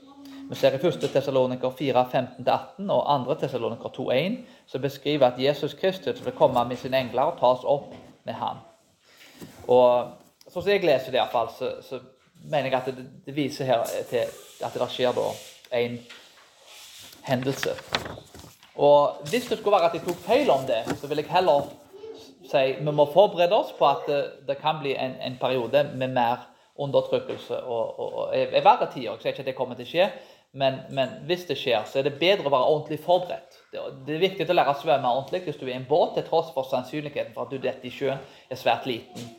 Vi 0.50 0.56
ser 0.58 0.74
i 0.74 0.80
1. 0.88 1.04
Tessaloniker 1.14 1.70
4, 1.78 2.06
15-18 2.14 2.90
og 2.90 3.26
2. 3.26 3.34
Tessaloniker 3.42 3.90
2,1 3.98 4.40
som 4.66 4.82
beskriver 4.82 5.28
at 5.28 5.42
Jesus 5.42 5.74
Kristus 5.74 6.26
vil 6.26 6.34
komme 6.34 6.64
med 6.66 6.78
sine 6.78 6.98
engler 6.98 7.30
og 7.30 7.38
tas 7.38 7.66
opp 7.66 7.94
med 8.26 8.34
ham. 8.34 8.64
Og 9.68 10.16
Sånn 10.50 10.64
som 10.66 10.72
jeg 10.72 10.82
leser 10.82 11.14
det, 11.14 11.20
iallfall, 11.20 11.52
så, 11.54 11.68
så 11.86 12.00
mener 12.50 12.72
jeg 12.72 12.78
at 12.80 12.88
det, 12.90 13.04
det, 13.28 13.34
viser 13.38 13.68
her 13.70 13.84
til 14.10 14.32
at 14.66 14.74
det 14.74 14.88
skjer 14.90 15.14
da 15.14 15.28
en 15.78 16.00
hendelse. 17.28 17.76
Og 18.82 19.20
Hvis 19.30 19.46
det 19.52 19.60
skulle 19.60 19.76
være 19.76 19.92
at 19.92 20.00
jeg 20.00 20.08
tok 20.08 20.24
feil 20.26 20.50
om 20.50 20.66
det, 20.66 20.80
så 20.98 21.06
vil 21.12 21.22
jeg 21.22 21.30
heller 21.30 21.70
si 22.50 22.64
vi 22.80 22.94
må 22.96 23.06
forberede 23.14 23.56
oss 23.56 23.72
på 23.78 23.88
at 23.88 24.08
det, 24.10 24.22
det 24.48 24.58
kan 24.62 24.82
bli 24.82 24.96
en, 24.98 25.16
en, 25.22 25.38
periode 25.42 25.84
med 25.96 26.16
mer 26.16 26.48
undertrykkelse 26.80 27.64
og, 27.64 28.00
og, 28.00 28.14
og 28.24 28.34
verre 28.64 28.88
tider. 28.94 29.12
Jeg 29.12 29.22
sier 29.22 29.34
ikke 29.34 29.46
at 29.46 29.50
det 29.52 29.58
kommer 29.58 29.80
til 29.80 29.88
å 29.88 29.92
skje, 29.92 30.08
men, 30.52 30.80
men, 30.90 31.12
hvis 31.30 31.46
det 31.46 31.60
skjer, 31.62 31.84
så 31.86 32.00
er 32.00 32.08
det 32.08 32.16
bedre 32.22 32.50
å 32.50 32.54
være 32.54 32.70
ordentlig 32.72 33.00
forberedt. 33.04 33.60
Det, 33.74 33.84
det 34.08 34.16
er 34.16 34.24
viktig 34.24 34.48
å 34.50 34.56
lære 34.56 34.74
å 34.74 34.80
svømme 34.80 35.12
ordentlig 35.12 35.44
hvis 35.46 35.60
du 35.60 35.68
er 35.68 35.76
i 35.76 35.78
en 35.78 35.86
båt, 35.90 36.16
til 36.16 36.26
tross 36.26 36.50
for 36.56 36.66
sannsynligheten 36.70 37.36
for 37.36 37.46
at 37.46 37.54
du 37.54 37.62
detter 37.62 37.86
i 37.86 37.94
sjøen 37.94 38.24
er 38.50 38.58
svært 38.60 38.90
liten. 38.90 39.30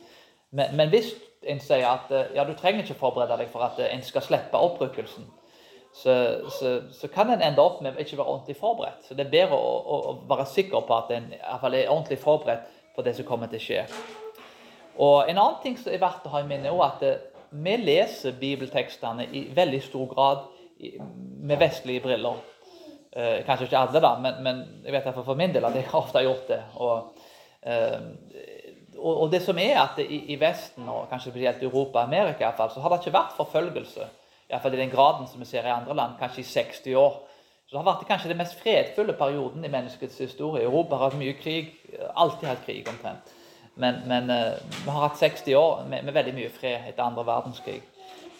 Men, 0.55 0.75
men, 0.79 0.91
hvis 0.93 1.11
en 1.47 1.59
sier 1.63 1.87
at 1.89 2.11
ja, 2.35 2.45
du 2.47 2.53
trenger 2.55 2.85
ikke 2.85 2.99
forberede 3.01 3.39
deg 3.41 3.51
for 3.51 3.65
at 3.65 3.79
en 3.83 4.03
skal 4.05 4.23
slippe 4.23 4.59
opprykkelsen, 4.59 5.27
så, 5.91 6.13
så, 6.59 6.69
så, 6.95 7.07
kan 7.11 7.29
en 7.33 7.41
ende 7.43 7.59
opp 7.59 7.81
med 7.83 7.97
å 7.97 7.99
ikke 7.99 8.15
være 8.15 8.31
ordentlig 8.31 8.55
forberedt. 8.61 9.03
Så 9.03 9.15
det 9.17 9.25
er 9.25 9.33
bedre 9.33 9.57
å, 9.57 9.71
å, 9.81 9.97
å 10.11 10.13
være 10.29 10.45
sikker 10.47 10.85
på 10.87 10.95
at 10.95 11.11
en 11.11 11.27
i 11.33 11.39
hvert 11.39 11.63
fall 11.65 11.75
er 11.75 11.91
ordentlig 11.91 12.19
forberedt 12.21 12.69
på 12.95 13.05
det 13.05 13.15
som 13.17 13.27
kommer 13.27 13.51
til 13.51 13.61
å 13.61 13.65
skje. 13.65 13.83
Og 15.01 15.29
En 15.29 15.37
annen 15.37 15.59
ting 15.63 15.77
som 15.79 15.91
er 15.93 16.01
verdt 16.01 16.25
å 16.27 16.33
ha 16.33 16.41
i 16.43 16.47
minne, 16.47 16.69
er 16.69 16.85
at 16.85 17.03
eh, 17.07 17.27
vi 17.51 17.75
leser 17.77 18.37
bibeltekstene 18.39 19.27
i 19.35 19.47
veldig 19.55 19.81
stor 19.83 20.07
grad 20.11 20.45
med 21.41 21.59
vestlige 21.59 22.03
briller. 22.03 22.39
Eh, 23.11 23.41
kanskje 23.45 23.67
ikke 23.67 23.79
alle, 23.79 24.01
da, 24.03 24.13
men, 24.23 24.37
men 24.43 24.61
jeg 24.85 24.95
vet 24.95 25.09
for 25.17 25.39
min 25.39 25.53
del 25.53 25.65
at 25.67 25.75
jeg 25.75 25.89
ofte 25.91 26.19
har 26.19 26.27
gjort 26.27 26.47
det. 26.51 26.61
Eh, 27.61 27.99
og, 29.01 29.13
og 29.25 29.27
det 29.31 29.41
som 29.43 29.57
er 29.59 29.79
at 29.81 29.99
i, 30.03 30.23
i, 30.33 30.37
Vesten, 30.39 30.87
og 30.89 31.09
kanskje 31.09 31.33
spesielt 31.33 31.61
i 31.63 31.67
Europa 31.67 31.99
og 31.99 32.07
Amerika, 32.07 32.49
i 32.49 32.57
fall, 32.57 32.71
så 32.71 32.83
har 32.83 32.93
det 32.93 33.01
ikke 33.01 33.17
vært 33.17 33.37
forfølgelse 33.37 34.07
iallfall 34.51 34.75
i 34.75 34.81
den 34.81 34.91
graden 34.91 35.27
som 35.31 35.39
vi 35.39 35.47
ser 35.47 35.67
i 35.67 35.71
andre 35.71 35.95
land, 35.95 36.17
kanskje 36.19 36.43
i 36.43 36.49
60 36.49 36.95
år. 36.99 37.19
Så 37.71 37.77
Det 37.77 37.85
har 37.85 37.93
vært 37.93 38.07
kanskje 38.09 38.29
den 38.29 38.37
mest 38.41 38.57
fredfulle 38.59 39.13
perioden 39.15 39.63
i 39.63 39.69
menneskets 39.71 40.17
historie. 40.19 40.65
Europa 40.65 40.97
har 40.97 41.05
hatt 41.05 41.19
mye 41.21 41.37
krig, 41.39 41.69
alltid 42.19 42.49
hatt 42.49 42.65
krig 42.65 42.89
omtrent. 42.91 43.29
Men, 43.79 44.01
men 44.11 44.27
uh, 44.27 44.57
vi 44.83 44.89
har 44.89 45.05
hatt 45.05 45.21
60 45.21 45.55
år 45.55 45.85
med, 45.87 46.03
med, 46.03 46.13
veldig 46.13 46.33
mye 46.35 46.49
fred 46.51 46.89
etter 46.89 47.05
andre 47.05 47.23
verdenskrig. 47.29 47.77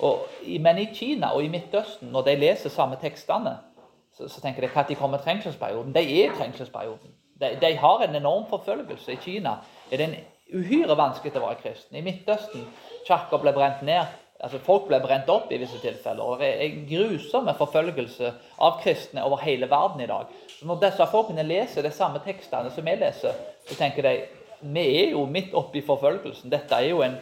Og, 0.04 0.26
men 0.60 0.82
i 0.84 0.90
Kina 0.92 1.30
og 1.32 1.46
i 1.46 1.48
Midtøsten, 1.54 2.12
når 2.12 2.28
de 2.28 2.36
leser 2.42 2.76
samme 2.76 3.00
tekstene, 3.00 3.56
så, 4.18 4.28
så 4.28 4.44
tenker 4.44 4.68
de 4.68 4.74
når 4.74 5.00
kommer 5.00 5.24
trengselsperioden. 5.24 5.96
De 5.96 6.04
er 6.26 6.36
trengselsperioden. 6.36 7.16
De, 7.40 7.56
de, 7.62 7.72
har 7.86 8.04
en 8.04 8.20
enorm 8.20 8.50
forfølgelse. 8.52 9.16
I 9.16 9.24
Kina 9.24 9.62
er 9.92 9.98
det 10.04 10.10
en 10.10 10.18
uhyre 10.60 11.00
vanskelig 11.00 11.40
å 11.40 11.46
være 11.46 11.62
kristen. 11.64 11.96
I 11.96 12.04
Midtøsten 12.04 12.68
kirker 13.08 13.40
ble 13.40 13.56
brent 13.56 13.88
ned. 13.88 14.12
Altså, 14.42 14.58
folk 14.66 14.88
ble 14.90 14.98
brent 15.04 15.30
opp 15.30 15.52
i 15.54 15.60
visse 15.62 15.78
tilfeller. 15.82 16.24
og 16.24 16.40
Det 16.40 16.50
er 16.50 16.78
grusomme 16.90 17.54
forfølgelse 17.58 18.32
av 18.58 18.80
kristne 18.82 19.24
over 19.24 19.44
hele 19.46 19.70
verden 19.70 20.02
i 20.02 20.08
dag. 20.10 20.32
Så 20.50 20.66
Når 20.66 20.80
disse 20.82 21.08
folkene 21.12 21.44
leser 21.44 21.82
de 21.82 21.92
samme 21.92 22.22
tekstene 22.26 22.72
som 22.72 22.86
vi 22.86 22.96
leser, 22.96 23.38
så 23.70 23.76
tenker 23.76 24.02
de 24.02 24.16
vi 24.62 25.04
er 25.04 25.12
jo 25.12 25.26
midt 25.26 25.54
oppe 25.54 25.78
i 25.78 25.86
forfølgelsen. 25.86 26.52
Dette 26.52 26.76
er 26.76 26.90
jo 26.90 27.02
en, 27.02 27.16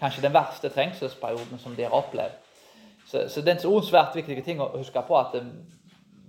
kanskje 0.00 0.22
den 0.22 0.34
verste 0.34 0.68
trengselsperioden 0.68 1.58
som 1.58 1.76
de 1.76 1.84
har 1.84 1.94
opplevd. 1.96 2.34
Så, 3.06 3.28
så 3.28 3.40
det 3.40 3.54
er 3.54 3.68
en 3.68 3.84
svært 3.84 4.16
viktig 4.16 4.44
ting 4.44 4.60
å 4.60 4.72
huske 4.76 5.02
på 5.08 5.16
at 5.18 5.32
det, 5.32 5.42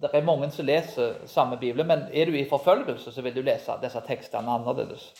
det 0.01 0.11
er 0.11 0.25
mange 0.27 0.49
som 0.51 0.65
leser 0.65 1.19
samme 1.27 1.57
bibel, 1.57 1.85
men 1.85 2.07
er 2.11 2.25
du 2.25 2.35
i 2.35 2.47
forfølgelse, 2.49 3.11
så 3.11 3.21
vil 3.21 3.35
du 3.35 3.41
lese 3.41 3.75
disse 3.81 4.01
tekstene 4.07 4.51
annerledes. 4.51 5.11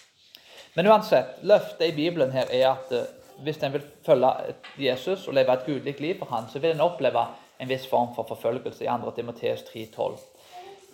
Men 0.75 0.88
uansett, 0.88 1.38
løftet 1.42 1.92
i 1.92 1.96
Bibelen 1.96 2.32
her 2.32 2.50
er 2.51 2.70
at 2.72 2.92
uh, 2.92 3.03
hvis 3.43 3.57
en 3.63 3.73
vil 3.73 3.83
følge 4.05 4.31
Jesus 4.79 5.27
og 5.27 5.33
leve 5.33 5.53
et 5.53 5.65
gudelig 5.65 6.00
liv 6.01 6.19
for 6.19 6.31
han, 6.35 6.50
så 6.50 6.59
vil 6.59 6.71
en 6.73 6.85
oppleve 6.85 7.25
en 7.59 7.69
viss 7.69 7.88
form 7.88 8.15
for 8.15 8.27
forfølgelse 8.27 8.83
i 8.83 8.88
2. 9.03 9.12
Timoteus 9.15 9.62
3,12. 9.69 10.01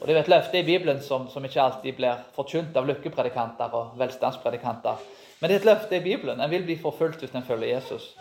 Og 0.02 0.08
Det 0.08 0.16
er 0.16 0.20
et 0.20 0.32
løfte 0.32 0.60
i 0.60 0.64
Bibelen 0.64 1.02
som, 1.02 1.28
som 1.30 1.44
ikke 1.46 1.62
alltid 1.62 1.96
blir 1.98 2.22
forkynt 2.36 2.78
av 2.78 2.88
lykkepredikanter 2.88 3.74
og 3.76 3.98
velstandspredikanter. 4.00 5.02
Men 5.40 5.50
det 5.50 5.56
er 5.56 5.60
et 5.60 5.68
løfte 5.68 5.98
i 5.98 6.04
Bibelen. 6.04 6.42
En 6.42 6.52
vil 6.52 6.64
bli 6.64 6.78
forfulgt 6.80 7.20
hvis 7.24 7.36
en 7.36 7.44
følger 7.48 7.76
Jesus. 7.76 8.14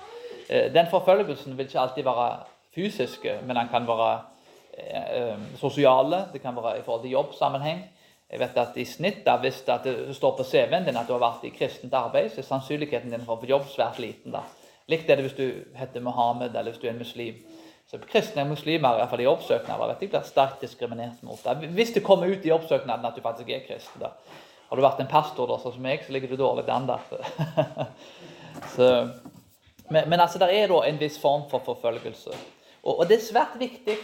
Eh, 0.48 0.72
den 0.74 0.86
forfølgelsen 0.90 1.58
vil 1.58 1.66
ikke 1.66 1.80
alltid 1.80 2.04
være 2.04 2.28
fysisk, 2.74 3.26
men 3.46 3.56
den 3.56 3.70
kan 3.70 3.86
være 3.86 4.10
eh, 4.78 5.22
eh, 5.22 5.38
sosiale. 5.56 6.24
Det 6.32 6.42
kan 6.42 6.56
være 6.56 6.78
i 6.78 6.82
forhold 6.82 7.02
til 7.02 7.14
jobbsammenheng. 7.14 7.84
Jeg 8.28 8.40
vet 8.42 8.58
at 8.60 8.76
i 8.76 8.84
snitt, 8.84 9.22
da, 9.24 9.38
Hvis 9.40 9.62
det 9.64 10.16
står 10.16 10.36
på 10.36 10.44
CV-en 10.44 10.84
din 10.84 10.96
at 10.96 11.08
du 11.08 11.14
har 11.14 11.22
vært 11.22 11.46
i 11.48 11.54
kristent 11.54 11.94
arbeid, 11.94 12.30
så 12.32 12.42
er 12.42 12.48
sannsynligheten 12.50 13.10
din 13.10 13.24
for 13.24 13.38
å 13.38 13.40
få 13.40 13.48
jobb 13.48 13.68
svært 13.72 13.98
liten. 13.98 14.32
da. 14.32 14.42
Likt 14.88 15.08
er 15.08 15.16
det 15.16 15.24
hvis 15.28 15.36
du 15.36 15.64
heter 15.76 16.04
Mohammed 16.04 16.54
eller 16.56 16.72
hvis 16.72 16.80
du 16.80 16.86
er 16.86 16.92
en 16.92 17.00
muslim. 17.00 17.40
Så 17.88 17.98
Kristne 18.04 18.44
muslimer 18.44 18.96
i 18.96 19.00
hvert 19.00 19.10
fall 19.10 19.22
i 19.22 19.24
jobbsøknader 19.24 19.88
vet 19.88 20.02
jeg, 20.04 20.10
blir 20.12 20.28
sterkt 20.28 20.60
diskriminert 20.60 21.22
mot. 21.24 21.40
Da. 21.44 21.54
Hvis 21.56 21.94
det 21.94 22.04
kommer 22.04 22.28
ut 22.28 22.44
i 22.44 22.50
jobbsøknaden 22.50 23.06
at 23.08 23.16
du 23.16 23.24
faktisk 23.24 23.48
er 23.48 23.64
kristen. 23.64 24.02
da. 24.02 24.12
Har 24.68 24.76
du 24.76 24.84
vært 24.84 25.00
en 25.00 25.08
pastor 25.08 25.48
da, 25.48 25.56
sånn 25.62 25.78
som 25.78 25.86
meg, 25.86 26.04
så 26.04 26.12
ligger 26.12 26.28
du 26.28 26.36
dårlig 26.36 26.66
an 26.68 26.88
der. 26.90 27.00
så, 28.74 28.88
men, 29.88 30.04
men, 30.04 30.20
altså, 30.20 30.40
det 30.42 30.50
er 30.52 30.68
da 30.68 30.82
en 30.84 31.00
viss 31.00 31.16
form 31.20 31.46
for 31.48 31.64
forfølgelse. 31.64 32.36
Og, 32.82 32.92
og 32.92 33.06
det 33.08 33.16
er 33.16 33.24
svært 33.24 33.56
viktig 33.60 33.96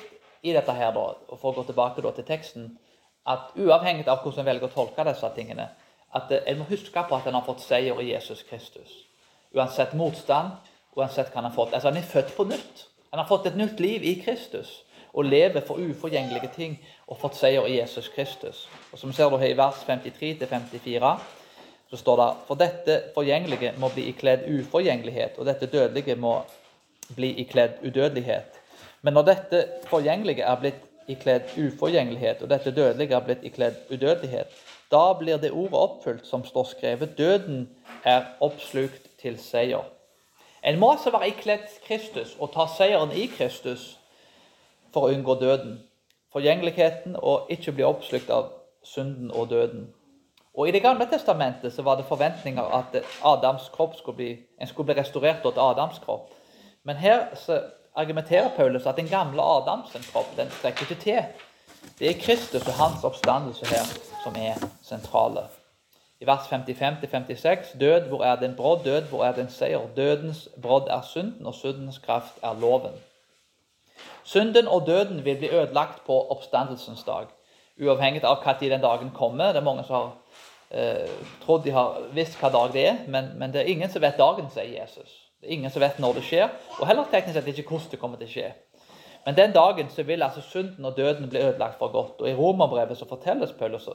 i 0.45 0.57
dette 0.57 0.76
her, 0.76 0.97
da, 0.97 1.37
for 1.37 1.50
å 1.50 1.59
gå 1.59 1.66
tilbake 1.69 2.04
da, 2.04 2.14
til 2.16 2.28
teksten, 2.28 2.73
at 3.26 3.57
uavhengig 3.57 4.09
av 4.09 4.23
hvordan 4.23 4.45
en 4.45 4.50
velger 4.50 4.69
å 4.69 4.75
tolke 4.75 5.04
disse 5.09 5.31
tingene, 5.37 5.69
at 6.14 6.31
en 6.37 6.59
må 6.61 6.69
huske 6.69 7.04
på 7.09 7.16
at 7.16 7.26
en 7.26 7.38
har 7.38 7.47
fått 7.47 7.64
seier 7.64 8.00
i 8.00 8.11
Jesus 8.12 8.45
Kristus. 8.49 8.93
Uansett 9.54 9.95
motstand, 9.99 10.52
uansett 10.95 11.31
hva 11.33 11.40
han 11.40 11.49
har 11.50 11.57
fått. 11.57 11.75
Altså, 11.75 11.88
Han 11.88 11.97
er 11.97 12.07
født 12.07 12.37
på 12.37 12.45
nytt. 12.45 12.87
Han 13.11 13.19
har 13.19 13.28
fått 13.28 13.47
et 13.47 13.57
nytt 13.57 13.81
liv 13.81 14.04
i 14.04 14.14
Kristus 14.23 14.83
og 15.14 15.25
lever 15.25 15.62
for 15.66 15.78
uforgjengelige 15.78 16.50
ting 16.57 16.78
og 17.07 17.19
fått 17.21 17.37
seier 17.38 17.66
i 17.66 17.78
Jesus 17.78 18.09
Kristus. 18.14 18.69
Og 18.93 18.99
Som 18.99 19.12
ser 19.12 19.31
du 19.31 19.37
her 19.38 19.52
i 19.52 19.57
vers 19.57 19.85
53-54, 19.87 21.14
så 21.90 21.97
står 21.97 22.16
det 22.16 22.31
For 22.47 22.54
dette 22.54 23.02
forgjengelige 23.14 23.75
må 23.78 23.88
bli 23.95 24.09
ikledd 24.11 24.49
uforgjengelighet, 24.50 25.38
og 25.38 25.47
dette 25.47 25.66
dødelige 25.66 26.16
må 26.16 26.40
bli 27.14 27.35
ikledd 27.43 27.83
udødelighet. 27.85 28.61
Men 29.02 29.14
når 29.14 29.23
dette 29.23 29.64
forgjengelige 29.87 30.43
er 30.43 30.61
blitt 30.61 30.83
ikledd 31.09 31.55
uforgjengelighet, 31.59 32.43
og 32.43 32.51
dette 32.51 32.73
dødelige 32.75 33.15
har 33.15 33.25
blitt 33.25 33.45
ikledd 33.45 33.75
udødelighet. 33.91 34.53
Da 34.91 35.13
blir 35.19 35.37
det 35.37 35.51
ordet 35.53 35.81
oppfylt 35.81 36.27
som 36.27 36.45
står 36.45 36.65
skrevet. 36.65 37.19
Døden 37.19 37.69
er 38.05 38.23
oppslukt 38.41 39.09
til 39.21 39.39
seier. 39.39 39.85
En 40.65 40.79
må 40.79 40.91
altså 40.91 41.11
være 41.11 41.29
ikledd 41.29 41.67
Kristus 41.87 42.37
og 42.41 42.53
ta 42.55 42.67
seieren 42.77 43.13
i 43.13 43.27
Kristus 43.27 43.99
for 44.93 45.05
å 45.09 45.13
unngå 45.13 45.35
døden, 45.41 45.81
forgjengeligheten, 46.33 47.17
og 47.19 47.51
ikke 47.53 47.75
bli 47.75 47.85
oppslukt 47.85 48.31
av 48.31 48.53
synden 48.85 49.31
og 49.31 49.51
døden. 49.51 49.89
Og 50.55 50.69
I 50.69 50.71
Det 50.71 50.83
gamle 50.83 51.07
testamentet 51.11 51.73
så 51.73 51.83
var 51.83 51.97
det 51.97 52.07
forventninger 52.07 52.63
at 52.63 52.97
Adams 53.25 53.69
kropp 53.75 53.97
skulle 53.97 54.17
bli, 54.17 54.39
en 54.61 54.67
skulle 54.67 54.87
bli 54.87 55.01
restaurert 55.01 55.43
til 55.43 55.61
Adams 55.61 55.99
kropp. 55.99 56.31
Men 56.85 56.97
her 56.97 57.35
så 57.35 57.61
argumenterer 57.95 58.51
Paulus 58.57 58.87
at 58.87 58.97
den 58.97 59.09
gamle 59.09 59.43
Adams 59.43 59.97
kropp 60.13 60.37
den 60.37 60.51
strekker 60.51 60.83
ikke 60.91 61.03
til. 61.03 61.25
Det 61.99 62.11
er 62.11 62.21
Kristus 62.21 62.67
og 62.67 62.75
hans 62.75 63.05
oppstandelse 63.05 63.67
her 63.67 63.85
som 64.25 64.35
er 64.37 64.55
sentrale. 64.83 65.47
I 66.21 66.27
vers 66.27 66.47
55-56.: 66.53 67.79
Død, 67.79 68.09
hvor 68.09 68.25
er 68.25 68.41
din 68.41 68.57
brodd? 68.57 68.85
Død, 68.85 69.03
hvor 69.03 69.25
er 69.25 69.35
din 69.35 69.49
seier? 69.49 69.87
Dødens 69.97 70.49
brodd 70.63 70.89
er 70.89 71.01
synden, 71.03 71.47
og 71.47 71.55
syndens 71.55 71.99
kraft 71.99 72.35
er 72.43 72.61
loven. 72.61 72.93
Synden 74.25 74.69
og 74.69 74.87
døden 74.87 75.25
vil 75.25 75.37
bli 75.37 75.49
ødelagt 75.49 76.07
på 76.07 76.29
oppstandelsens 76.31 77.05
dag, 77.05 77.27
uavhengig 77.81 78.25
av 78.25 78.43
når 78.45 78.59
den 78.61 78.81
dagen 78.81 79.11
kommer. 79.15 79.47
Det 79.47 79.57
er 79.57 79.61
mange 79.61 79.85
som 79.85 79.95
har 79.95 80.13
eh, 80.75 81.09
trodd 81.45 81.64
de 81.64 81.73
har 81.75 82.02
visst 82.16 82.37
hva 82.40 82.50
dag 82.52 82.75
det 82.75 82.87
er, 82.88 83.00
men, 83.09 83.33
men, 83.38 83.54
det 83.54 83.62
er 83.62 83.73
ingen 83.73 83.90
som 83.90 84.02
vet 84.02 84.19
dagen, 84.21 84.50
sier 84.52 84.75
Jesus. 84.75 85.21
Det 85.40 85.49
er 85.49 85.57
ingen 85.59 85.73
som 85.73 85.83
vet 85.85 86.00
når 86.02 86.19
det 86.19 86.26
skjer, 86.28 86.52
og 86.78 86.87
heller 86.88 87.09
teknisk 87.11 87.38
sett 87.38 87.50
ikke 87.52 87.69
hvordan 87.71 87.90
det 87.93 88.00
kommer 88.02 88.21
til 88.21 88.31
å 88.31 88.35
skje. 88.35 88.52
Men 89.25 89.37
den 89.38 89.52
dagen 89.52 89.88
så 89.88 90.02
vil 90.04 90.23
altså 90.23 90.43
synden 90.45 90.85
og 90.85 90.97
døden 90.97 91.31
bli 91.33 91.40
ødelagt 91.40 91.78
for 91.78 91.93
godt. 91.93 92.21
Og 92.21 92.28
I 92.28 92.35
romerbrevet 92.37 92.99
så 92.99 93.09
fortelles 93.09 93.54
Paulus, 93.57 93.88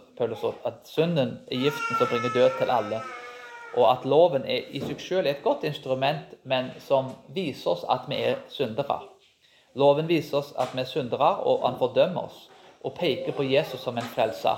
at 0.66 0.74
synden 0.90 1.38
er 1.52 1.62
giften 1.66 2.00
som 2.00 2.08
bringer 2.10 2.34
død 2.34 2.50
til 2.58 2.72
alle. 2.74 3.02
Og 3.78 3.92
at 3.92 4.06
loven 4.06 4.46
er 4.46 4.72
i 4.74 4.82
seg 4.82 5.02
selv 5.02 5.30
et 5.30 5.44
godt 5.44 5.64
instrument, 5.70 6.34
men 6.44 6.72
som 6.82 7.12
viser 7.36 7.76
oss 7.76 7.86
at 7.90 8.10
vi 8.10 8.18
er 8.18 8.42
syndere. 8.50 9.04
Loven 9.78 10.10
viser 10.10 10.42
oss 10.42 10.54
at 10.58 10.74
vi 10.74 10.82
er 10.82 10.90
syndere, 10.90 11.36
og 11.46 11.68
han 11.68 11.78
fordømmer 11.78 12.26
oss. 12.26 12.48
Og 12.82 12.98
peker 12.98 13.36
på 13.38 13.46
Jesus 13.46 13.86
som 13.86 13.98
en 13.98 14.12
frelser. 14.16 14.58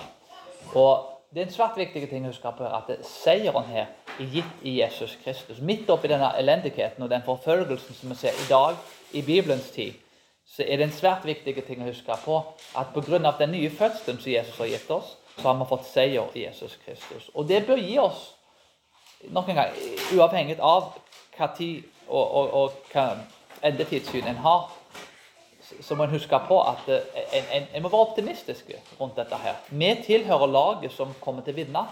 Og 0.76 1.11
Det 1.32 1.40
er 1.40 1.46
en 1.48 1.54
svært 1.54 1.78
viktig 1.80 2.10
ting 2.12 2.26
å 2.28 2.30
huske 2.34 2.52
på 2.58 2.66
her, 2.66 2.74
at 2.76 3.06
seieren 3.08 3.68
her 3.72 3.86
er 4.20 4.32
gitt 4.34 4.64
i 4.68 4.74
Jesus 4.82 5.14
Kristus. 5.24 5.62
Midt 5.64 5.88
oppi 5.94 6.10
denne 6.12 6.28
elendigheten 6.36 7.06
og 7.06 7.10
den 7.14 7.24
forfølgelsen 7.24 7.96
som 7.96 8.12
vi 8.12 8.18
ser 8.20 8.36
i 8.36 8.48
dag 8.50 8.76
i 9.16 9.22
Bibelens 9.24 9.70
tid, 9.72 9.96
så 10.44 10.66
er 10.66 10.82
det 10.82 10.90
en 10.90 10.98
svært 10.98 11.24
viktig 11.24 11.54
ting 11.64 11.86
å 11.86 11.88
huske 11.88 12.18
på 12.26 12.42
at 12.76 12.92
pga. 12.92 13.32
den 13.40 13.52
nye 13.56 13.70
fødselen 13.70 14.20
som 14.20 14.32
Jesus 14.32 14.58
har 14.58 14.74
gitt 14.74 14.92
oss, 14.92 15.16
så 15.38 15.48
har 15.48 15.56
vi 15.60 15.70
fått 15.70 15.88
seier 15.88 16.36
i 16.36 16.44
Jesus 16.44 16.78
Kristus. 16.86 17.30
Og 17.34 17.48
det 17.48 17.66
bør 17.66 17.80
gi 17.80 17.98
oss, 18.00 18.36
nok 19.30 19.50
en 19.50 19.56
gang, 19.56 19.80
uavhengig 20.12 20.60
av 20.60 20.92
hva 21.38 21.48
tid 21.56 21.84
og, 22.10 22.36
og, 22.36 22.54
og 22.54 22.72
hva 22.92 23.08
endetidssyn 23.64 24.28
en 24.28 24.44
har, 24.44 24.68
så 25.82 25.96
må 25.96 26.04
en 26.04 26.16
huske 26.16 26.40
på 26.48 26.58
at 26.64 26.90
eh, 26.90 27.22
en, 27.38 27.48
en, 27.58 27.68
en, 27.74 27.84
må 27.84 27.90
være 27.90 28.08
optimistisk 28.10 28.72
rundt 29.00 29.16
dette. 29.16 29.36
her. 29.36 29.60
Vi 29.70 29.92
tilhører 30.06 30.48
laget 30.48 30.94
som 30.96 31.14
kommer 31.22 31.46
til 31.46 31.56
å 31.56 31.62
vinne. 31.62 31.86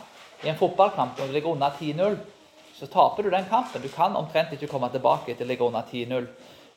I 0.44 0.52
en 0.52 0.60
fotballkamp 0.60 1.18
når 1.20 1.28
du 1.28 1.36
ligger 1.36 1.52
under 1.52 1.70
10-0, 1.80 2.20
så 2.80 2.88
taper 2.88 3.24
du 3.24 3.30
den 3.30 3.48
kampen. 3.50 3.82
Du 3.82 3.90
kan 3.92 4.16
omtrent 4.16 4.54
ikke 4.56 4.72
komme 4.72 4.90
tilbake 4.92 5.36
til 5.36 5.48
å 5.48 5.50
ligge 5.50 5.68
under 5.68 5.84
10-0. 5.92 6.30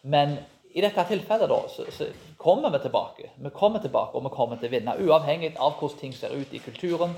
Men 0.02 0.38
i 0.75 0.80
dette 0.82 1.04
tilfellet 1.09 1.50
da, 1.50 1.61
så, 1.68 1.87
så, 1.94 2.09
kommer 2.37 2.73
vi 2.75 2.80
tilbake. 2.82 3.30
Vi 3.37 3.50
kommer 3.54 3.78
tilbake, 3.78 4.16
og 4.18 4.25
vi 4.25 4.35
kommer 4.35 4.59
til 4.59 4.71
å 4.71 4.73
vinne. 4.73 4.97
Uavhengig 4.99 5.52
av 5.54 5.76
hvordan 5.78 6.00
ting 6.00 6.16
ser 6.16 6.35
ut 6.35 6.54
i 6.54 6.62
kulturen 6.64 7.14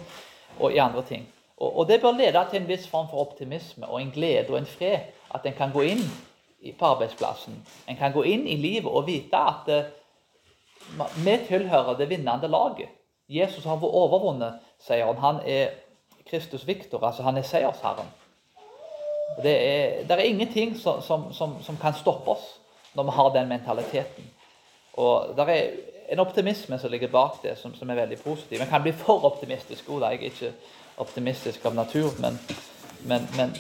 og 0.59 0.75
i 0.75 0.83
andre 0.83 1.05
ting. 1.09 1.25
Og, 1.57 1.71
og 1.79 1.89
Det 1.89 2.01
bør 2.03 2.19
lede 2.19 2.45
til 2.51 2.61
en 2.61 2.69
viss 2.69 2.89
form 2.91 3.09
for 3.09 3.25
optimisme 3.25 3.89
og 3.89 4.03
en 4.03 4.13
glede 4.13 4.53
og 4.53 4.59
en 4.59 4.69
fred. 4.69 5.15
At 5.35 5.47
en 5.47 5.57
kan 5.57 5.73
gå 5.73 5.87
inn 5.95 6.05
på 6.73 6.87
arbeidsplassen. 6.87 7.67
En 7.89 7.97
kan 7.97 8.13
gå 8.13 8.23
inn 8.23 8.47
i 8.47 8.57
livet 8.57 8.91
og 8.91 9.07
vite 9.07 9.37
at 9.37 9.69
uh, 9.69 11.05
vi 11.25 11.39
tilhører 11.49 11.97
det 11.97 12.09
vinnende 12.09 12.49
laget. 12.49 12.89
Jesus 13.29 13.65
har 13.65 13.85
overvunnet 13.85 14.61
seieren. 14.81 15.17
Han 15.17 15.41
er 15.47 15.69
Kristus 16.31 16.67
Viktor, 16.67 17.05
altså 17.07 17.23
han 17.23 17.37
er 17.37 17.43
seiersherren. 17.43 18.09
Det 19.43 19.55
er, 19.55 20.03
det 20.03 20.11
er 20.11 20.29
ingenting 20.29 20.77
som, 20.81 21.03
som, 21.03 21.33
som, 21.33 21.57
som 21.63 21.77
kan 21.77 21.95
stoppe 21.95 22.31
oss 22.31 22.45
når 22.95 23.05
vi 23.05 23.11
har 23.11 23.33
den 23.35 23.49
mentaliteten. 23.49 24.31
Og 24.93 25.37
Det 25.37 25.49
er 25.49 25.71
en 26.09 26.19
optimisme 26.19 26.79
som 26.79 26.91
ligger 26.91 27.09
bak 27.09 27.43
det, 27.43 27.59
som, 27.59 27.91
er 27.91 27.95
veldig 27.95 28.19
positiv. 28.19 28.61
En 28.61 28.69
kan 28.69 28.83
bli 28.83 28.93
for 28.93 29.25
optimistisk. 29.25 29.89
Oh, 29.89 30.01
jeg 30.01 30.15
er 30.15 30.31
ikke 30.31 30.53
optimistisk 30.97 31.65
av 31.65 31.75
natur, 31.75 32.11
men, 32.21 32.39
men, 33.05 33.29
men 33.37 33.57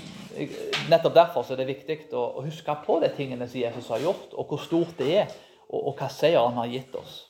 nettopp 0.90 1.14
derfor 1.14 1.52
er 1.52 1.60
det 1.60 1.68
viktig 1.68 1.98
å, 2.16 2.42
huske 2.44 2.74
på 2.86 2.98
de 3.02 3.10
tingene 3.16 3.48
som 3.48 3.60
Jesus 3.60 3.90
har 3.92 4.02
gjort, 4.02 4.32
og 4.34 4.50
hvor 4.50 4.62
stort 4.62 4.98
det 4.98 5.10
er, 5.22 5.36
og, 5.68 5.94
hva 5.98 6.08
seier 6.12 6.42
han 6.44 6.58
har 6.60 6.70
gitt 6.70 6.94
oss. 6.98 7.24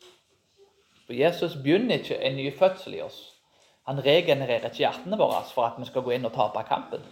For 1.04 1.16
Jesus 1.16 1.56
begynner 1.60 2.00
ikke 2.00 2.18
en 2.18 2.38
ny 2.38 2.48
fødsel 2.56 2.98
i 2.98 3.02
oss. 3.04 3.20
Han 3.88 4.00
regenererer 4.00 4.70
ikke 4.70 4.86
hjertene 4.86 5.18
våre 5.20 5.42
for 5.50 5.68
at 5.68 5.76
vi 5.80 5.86
skal 5.88 6.04
gå 6.04 6.14
inn 6.16 6.24
og 6.24 6.32
tape 6.34 6.62
kampen. 6.68 7.04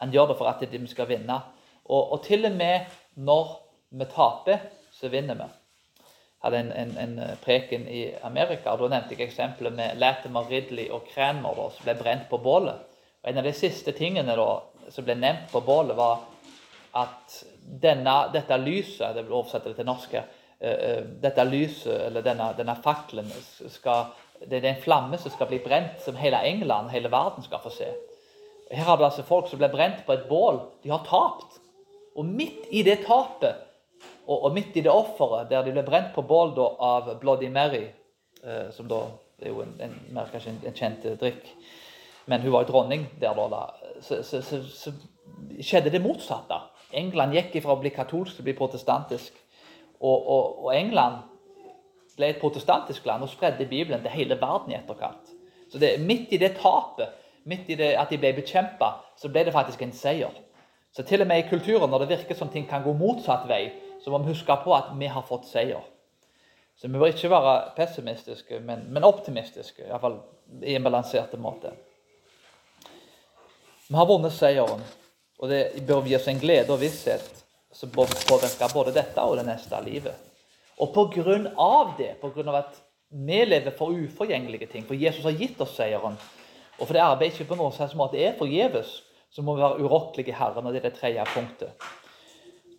Han 0.00 0.12
gjør 0.12 0.32
det 0.32 0.38
for 0.38 0.48
at 0.48 0.64
vi 0.64 0.80
skal 0.88 1.08
vinne. 1.10 1.36
Og, 1.84 2.12
og 2.16 2.24
til 2.24 2.48
og 2.48 2.56
med 2.56 2.88
når 3.14 3.52
vi 3.96 4.08
taper, 4.10 4.66
så 4.92 5.08
vinner 5.12 5.36
vi. 5.38 5.46
Jeg 5.46 6.52
hadde 6.52 6.58
en, 6.60 6.72
en, 6.72 6.98
en, 7.02 7.36
preken 7.42 7.86
i 7.88 8.02
Amerika, 8.24 8.72
og 8.72 8.84
da 8.84 8.96
nevnte 8.96 9.16
jeg 9.16 9.28
eksempelet 9.28 9.74
med 9.74 9.96
Latimer 9.98 10.46
Ridley 10.50 10.90
og 10.94 11.08
Cranmer 11.12 11.58
som 11.74 11.88
ble 11.88 11.96
brent 11.98 12.28
på 12.30 12.38
bålet. 12.38 12.84
Og 13.22 13.30
En 13.30 13.40
av 13.40 13.48
de 13.48 13.52
siste 13.56 13.92
tingene 13.96 14.36
da, 14.38 14.50
som 14.92 15.06
ble 15.06 15.16
nevnt 15.18 15.52
på 15.52 15.62
bålet, 15.66 15.96
var 15.96 16.24
at 16.96 17.38
denne, 17.66 18.14
dette 18.32 18.56
lyset 18.62 19.14
Det 19.16 19.24
vil 19.26 19.34
oversette 19.34 19.72
det 19.72 19.80
til 19.80 19.88
norsk 19.88 20.16
her. 20.16 20.28
Uh, 20.56 21.02
dette 21.20 21.44
lyset, 21.44 22.06
eller 22.06 22.24
denne, 22.24 22.52
denne 22.56 22.76
fakkelen, 22.82 23.28
det 24.46 24.60
er 24.60 24.70
en 24.70 24.82
flamme 24.82 25.18
som 25.20 25.32
skal 25.32 25.50
bli 25.50 25.58
brent, 25.64 26.00
som 26.04 26.16
hele 26.16 26.40
England, 26.48 26.90
hele 26.92 27.10
verden 27.12 27.44
skal 27.44 27.60
få 27.64 27.72
se. 27.74 27.90
Her 28.70 28.84
har 28.84 28.96
du 28.96 29.04
altså 29.04 29.24
folk 29.26 29.48
som 29.50 29.60
ble 29.60 29.68
brent 29.72 30.02
på 30.06 30.16
et 30.16 30.26
bål. 30.28 30.58
De 30.82 30.90
har 30.90 31.04
tapt. 31.06 31.60
Og 32.16 32.24
midt 32.24 32.66
i 32.72 32.82
det 32.82 33.02
tapet 33.04 33.62
og, 34.26 34.44
og, 34.44 34.54
midt 34.54 34.76
i 34.76 34.82
det 34.82 34.90
offeret, 34.90 35.50
der 35.50 35.62
de 35.62 35.72
ble 35.74 35.84
brent 35.86 36.14
på 36.14 36.24
bål 36.26 36.54
da, 36.56 36.66
av 36.82 37.10
Bloody 37.20 37.48
Mary, 37.52 37.84
eh, 38.42 38.68
som 38.74 38.88
da 38.90 39.04
er 39.38 39.52
jo 39.52 39.62
en, 39.62 39.74
en, 39.84 39.94
en, 40.16 40.56
en 40.56 40.74
kjent 40.74 41.06
drikk, 41.20 41.46
men 42.26 42.42
hun 42.42 42.52
var 42.52 42.64
jo 42.64 42.72
dronning 42.72 43.06
der 43.20 43.34
da, 43.34 43.62
så, 44.00 44.22
så, 44.22 44.42
så, 44.42 44.62
så, 44.68 44.92
skjedde 45.60 45.90
det 45.90 46.02
motsatte. 46.02 46.58
England 46.96 47.34
gikk 47.34 47.58
fra 47.62 47.74
å 47.74 47.80
bli 47.80 47.90
katolsk 47.94 48.36
til 48.36 48.44
å 48.44 48.46
bli 48.46 48.54
protestantisk. 48.56 49.34
Og, 50.00 50.16
og, 50.16 50.64
og, 50.64 50.70
England 50.74 51.22
ble 52.16 52.30
et 52.32 52.40
protestantisk 52.40 53.06
land 53.08 53.24
og 53.24 53.32
spredde 53.32 53.66
Bibelen 53.68 54.02
til 54.04 54.14
hele 54.14 54.38
verden 54.40 54.72
i 54.72 54.78
etterkant. 54.78 55.32
Så 55.72 55.80
det, 55.82 55.96
midt 56.00 56.32
i 56.32 56.40
det 56.40 56.54
tapet, 56.60 57.14
midt 57.48 57.70
i 57.70 57.78
det 57.78 57.94
at 57.98 58.12
de 58.12 58.18
ble 58.20 58.32
bekjempa, 58.36 58.92
så 59.18 59.30
ble 59.32 59.44
det 59.46 59.54
faktisk 59.54 59.82
en 59.82 59.94
seier. 59.96 60.32
Så 60.94 61.04
til 61.04 61.22
og 61.22 61.28
med 61.28 61.42
i 61.42 61.48
kulturen, 61.48 61.90
når 61.90 62.04
det 62.04 62.14
virker 62.14 62.38
som 62.38 62.48
ting 62.52 62.68
kan 62.68 62.84
gå 62.84 62.94
motsatt 62.96 63.44
vei, 63.48 63.68
så 64.02 64.12
må 64.12 64.22
vi 64.22 64.32
huske 64.32 64.56
på 64.64 64.74
at 64.76 64.94
vi 64.96 65.10
har 65.12 65.26
fått 65.26 65.48
seier. 65.48 65.84
Så 66.76 66.88
vi 66.88 66.98
bør 66.98 67.12
ikke 67.12 67.32
være 67.32 67.54
pessimistiske, 67.76 68.60
men, 68.64 68.86
men 68.92 69.04
optimistiske. 69.04 69.84
Iallfall 69.88 70.20
i 70.62 70.76
en 70.76 70.84
balansert 70.84 71.34
måte. 71.40 71.72
Vi 73.88 73.94
har 73.94 74.06
vunnet 74.06 74.34
seieren, 74.34 74.80
og 75.38 75.50
det 75.50 75.84
bør 75.86 76.06
gi 76.08 76.16
oss 76.16 76.26
en 76.26 76.40
glede 76.42 76.72
og 76.74 76.80
visshet 76.80 77.26
som 77.70 77.92
påvirker 77.94 78.72
både 78.72 78.94
dette 78.96 79.22
og 79.22 79.36
det 79.38 79.44
neste 79.46 79.78
livet. 79.84 80.14
Og 80.82 80.90
på 80.94 81.04
grunn 81.14 81.46
av 81.54 81.92
det, 81.98 82.16
på 82.18 82.32
grunn 82.34 82.50
av 82.50 82.58
at 82.64 82.80
vi 83.14 83.44
lever 83.46 83.74
for 83.76 83.94
uforgjengelige 83.94 84.66
ting, 84.72 84.86
for 84.88 84.98
Jesus 84.98 85.22
har 85.28 85.36
gitt 85.38 85.60
oss 85.62 85.76
seieren, 85.78 86.16
og 86.76 86.82
for 86.82 86.96
det 86.96 87.04
arbeidet 87.04 87.36
ikke 87.36 87.52
på 87.52 87.58
noen 87.60 87.76
slags 87.76 87.94
måte 87.96 88.18
er 88.18 88.34
forgjeves, 88.40 88.90
så 89.30 89.44
må 89.46 89.54
vi 89.54 89.62
være 89.62 89.86
urokkelige 89.86 90.32
i 90.32 90.36
Herren, 90.36 90.66
det 90.72 90.80
er 90.80 90.88
det 90.88 90.98
tredje 90.98 91.28
punktet. 91.30 91.86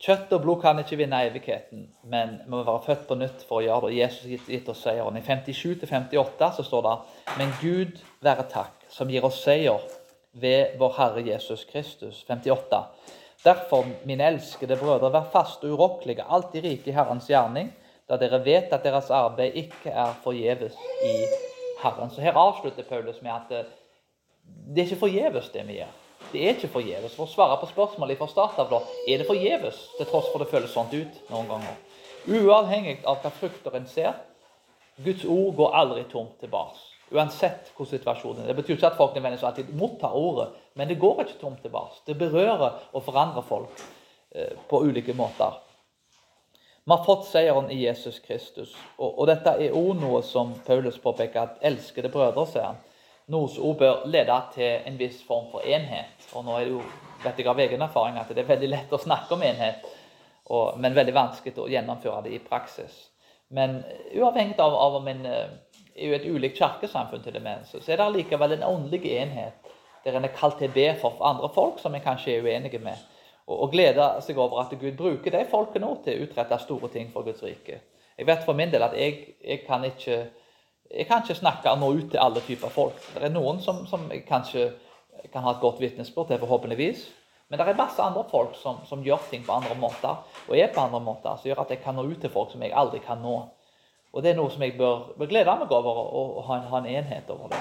Kjøtt 0.03 0.33
og 0.35 0.43
blod 0.43 0.59
kan 0.61 0.77
ikke 0.81 0.99
vinne 0.99 1.21
evigheten, 1.25 1.87
men 2.11 2.35
vi 2.43 2.51
må 2.51 2.59
være 2.67 2.83
født 2.83 3.07
på 3.07 3.17
nytt 3.17 3.47
for 3.47 3.61
å 3.61 3.65
gjøre 3.65 3.87
det. 3.87 4.01
Jesus 4.01 4.27
har 4.27 4.51
gitt 4.51 4.67
oss 4.69 4.83
seieren. 4.85 5.17
I 5.17 5.23
57-58 5.25 6.51
så 6.59 6.67
står 6.67 6.83
det 6.85 6.97
Men 7.39 7.55
Gud 7.63 8.03
være 8.27 8.45
takk, 8.51 8.85
som 8.93 9.09
gir 9.09 9.25
oss 9.25 9.39
seier 9.41 9.81
ved 10.41 10.77
vår 10.79 10.93
Herre 10.97 11.23
Jesus 11.27 11.65
Kristus. 11.65 12.23
58. 12.27 12.83
Derfor, 13.43 13.85
mine 14.05 14.27
elskede 14.27 14.77
brødre, 14.77 15.11
vær 15.13 15.29
faste 15.31 15.67
og 15.67 15.77
urokkelige, 15.77 16.25
alltid 16.29 16.63
rike 16.63 16.91
i 16.91 16.95
Herrens 16.95 17.27
gjerning, 17.29 17.69
da 18.09 18.17
dere 18.17 18.39
vet 18.45 18.73
at 18.73 18.83
deres 18.83 19.11
arbeid 19.13 19.55
ikke 19.59 19.91
er 19.91 20.15
forgjeves 20.23 20.75
i 21.05 21.13
Herren. 21.83 22.09
Så 22.09 22.21
her 22.21 22.37
avslutter 22.37 22.83
Paulus 22.83 23.21
med 23.21 23.31
at 23.31 23.67
det 24.67 24.81
er 24.81 24.85
ikke 24.85 25.03
forgjeves, 25.05 25.49
det 25.53 25.67
vi 25.67 25.79
gjør. 25.79 25.95
Det 26.31 26.43
er 26.43 26.55
ikke 26.55 26.71
forgjeves. 26.71 27.15
For 27.15 27.27
å 27.27 27.31
svare 27.31 27.59
på 27.61 27.69
spørsmålet 27.71 28.19
fra 28.19 28.27
start 28.31 28.59
av, 28.63 28.71
da, 28.71 28.81
er 29.07 29.21
det 29.21 29.27
forgjeves, 29.27 29.79
til 29.97 30.09
tross 30.09 30.31
for 30.31 30.43
det 30.43 30.49
føles 30.51 30.73
sånn 30.73 30.91
ut 30.91 31.21
noen 31.31 31.51
ganger. 31.51 31.77
Uavhengig 32.27 32.99
av 33.07 33.21
hva 33.23 33.31
frukter 33.31 33.77
en 33.77 33.87
ser, 33.87 34.17
Guds 35.05 35.23
ord 35.29 35.53
går 35.59 35.75
aldri 35.77 36.03
tomt 36.11 36.39
tilbake. 36.41 36.96
Uansett 37.11 37.69
hvordan 37.75 37.91
situasjonen 37.93 38.43
er. 38.43 38.49
Det 38.51 38.57
betyr 38.57 38.75
ikke 38.75 38.89
at 38.89 38.97
folk 38.97 39.13
nødvendigvis 39.15 39.45
alltid 39.47 39.69
mottar 39.79 40.15
ordet, 40.15 40.49
men 40.75 40.89
det 40.89 40.99
går 40.99 41.21
ikke 41.23 41.39
tomt 41.39 41.61
tilbake. 41.63 42.01
Det 42.07 42.17
berører 42.19 42.81
og 42.91 43.03
forandrer 43.03 43.45
folk 43.47 43.85
eh, 44.35 44.57
på 44.69 44.81
ulike 44.83 45.15
måter. 45.15 45.55
Vi 46.87 46.91
har 46.91 47.03
fått 47.03 47.25
seieren 47.27 47.71
i 47.71 47.81
Jesus 47.83 48.19
Kristus. 48.23 48.75
Og, 48.97 49.25
dette 49.27 49.51
er 49.59 49.73
òg 49.75 49.89
noe 49.99 50.21
som 50.23 50.53
Paulus 50.67 50.95
påpeker, 51.03 51.41
at 51.41 51.65
elskede 51.67 52.11
brødre, 52.11 52.45
sier 52.47 52.63
han, 52.69 52.77
noe 53.27 53.49
som 53.51 53.75
bør 53.75 54.05
lede 54.07 54.37
til 54.53 54.87
en 54.87 54.99
viss 54.99 55.19
form 55.27 55.49
for 55.51 55.67
enhet. 55.67 56.29
Og 56.31 56.45
nå 56.47 56.55
er 56.55 56.63
det 56.63 56.71
jo, 56.77 56.85
vet 57.25 57.41
jeg 57.41 57.51
av 57.51 57.59
egen 57.59 57.83
erfaring 57.83 58.19
at 58.21 58.31
det 58.31 58.39
er 58.43 58.53
veldig 58.53 58.69
lett 58.71 58.95
å 58.95 59.01
snakke 59.03 59.35
om 59.35 59.43
enhet. 59.43 59.83
men 60.77 60.95
veldig 60.95 61.13
vanskelig 61.13 61.59
å 61.59 61.67
gjennomføre 61.67 62.21
det 62.23 62.35
i 62.37 62.39
praksis. 62.39 62.93
Men 63.51 63.81
uavhengig 64.15 64.59
av, 64.59 64.73
av 64.75 64.95
om 64.95 65.07
en 65.07 65.25
er 65.97 66.11
jo 66.11 66.15
et 66.17 66.29
ulikt 66.29 66.57
kirkesamfunn 66.59 67.23
til 67.23 67.33
demens, 67.33 67.73
så, 67.73 67.91
er 67.91 67.99
det 68.01 68.07
likevel 68.15 68.57
en 68.57 68.63
åndelig 68.63 69.03
enhet 69.17 69.73
der 70.05 70.15
en 70.15 70.23
er 70.23 70.35
kalt 70.35 70.59
til 70.61 70.69
å 70.69 70.75
be 70.75 70.87
for 71.01 71.19
andre 71.25 71.49
folk 71.51 71.81
som 71.81 71.95
en 71.95 72.03
kanskje 72.03 72.37
er 72.37 72.45
uenige 72.45 72.79
med. 72.79 72.95
Og, 73.47 73.65
og 73.65 73.71
glede 73.73 74.05
seg 74.23 74.37
over 74.39 74.61
at 74.61 74.71
Gud 74.79 74.95
bruker 74.95 75.33
de 75.33 75.43
folkene 75.51 75.89
til 76.05 76.15
å 76.21 76.27
utrette 76.27 76.59
store 76.63 76.91
ting 76.93 77.09
for 77.11 77.27
Guds 77.27 77.43
rike. 77.43 77.81
Jeg 78.17 78.27
vet 78.29 78.45
for 78.45 78.55
min 78.57 78.71
del 78.71 78.85
at 78.85 78.95
jeg, 78.97 79.33
jeg 79.43 79.65
kan 79.67 79.83
ikke 79.85 80.21
jeg 80.87 81.07
kan 81.07 81.23
ikke 81.23 81.35
snakke 81.35 81.73
nå 81.75 81.89
ut 81.97 82.11
til 82.11 82.21
alle 82.21 82.41
typer 82.47 82.71
folk. 82.71 82.99
Det 83.13 83.25
er 83.27 83.33
noen 83.33 83.59
som, 83.59 83.83
som 83.89 84.05
jeg 84.11 84.23
kanskje 84.27 84.69
kan 85.33 85.43
ha 85.43 85.51
et 85.51 85.61
godt 85.61 85.81
vitnesbyrd 85.81 86.29
til, 86.29 86.39
forhåpentligvis. 86.39 87.07
Men 87.49 87.59
det 87.59 87.67
er 87.67 87.79
masse 87.79 88.03
andre 88.03 88.23
folk 88.31 88.55
som, 88.59 88.81
som, 88.87 89.03
gjør 89.03 89.21
ting 89.29 89.43
på 89.45 89.55
andre 89.55 89.75
måter, 89.79 90.23
og 90.47 90.57
er 90.57 90.71
på 90.73 90.83
andre 90.83 90.99
måter, 91.03 91.35
som 91.35 91.47
gjør 91.47 91.63
at 91.63 91.71
jeg 91.71 91.81
kan 91.83 91.95
nå 91.95 92.03
ut 92.07 92.19
til 92.23 92.31
folk 92.31 92.51
som 92.51 92.63
jeg 92.63 92.75
aldri 92.75 92.99
kan 93.03 93.21
nå. 93.23 93.35
Og 94.17 94.23
Det 94.23 94.31
er 94.31 94.37
noe 94.39 94.49
som 94.49 94.63
jeg 94.65 94.73
bør, 94.73 95.11
bør 95.13 95.29
glede 95.29 95.53
meg 95.59 95.71
over, 95.77 95.97
og, 96.17 96.37
ha, 96.47 96.55
en, 96.57 96.63
ha 96.71 96.77
en 96.81 96.87
enhet 96.89 97.27
over 97.29 97.51
det. 97.51 97.59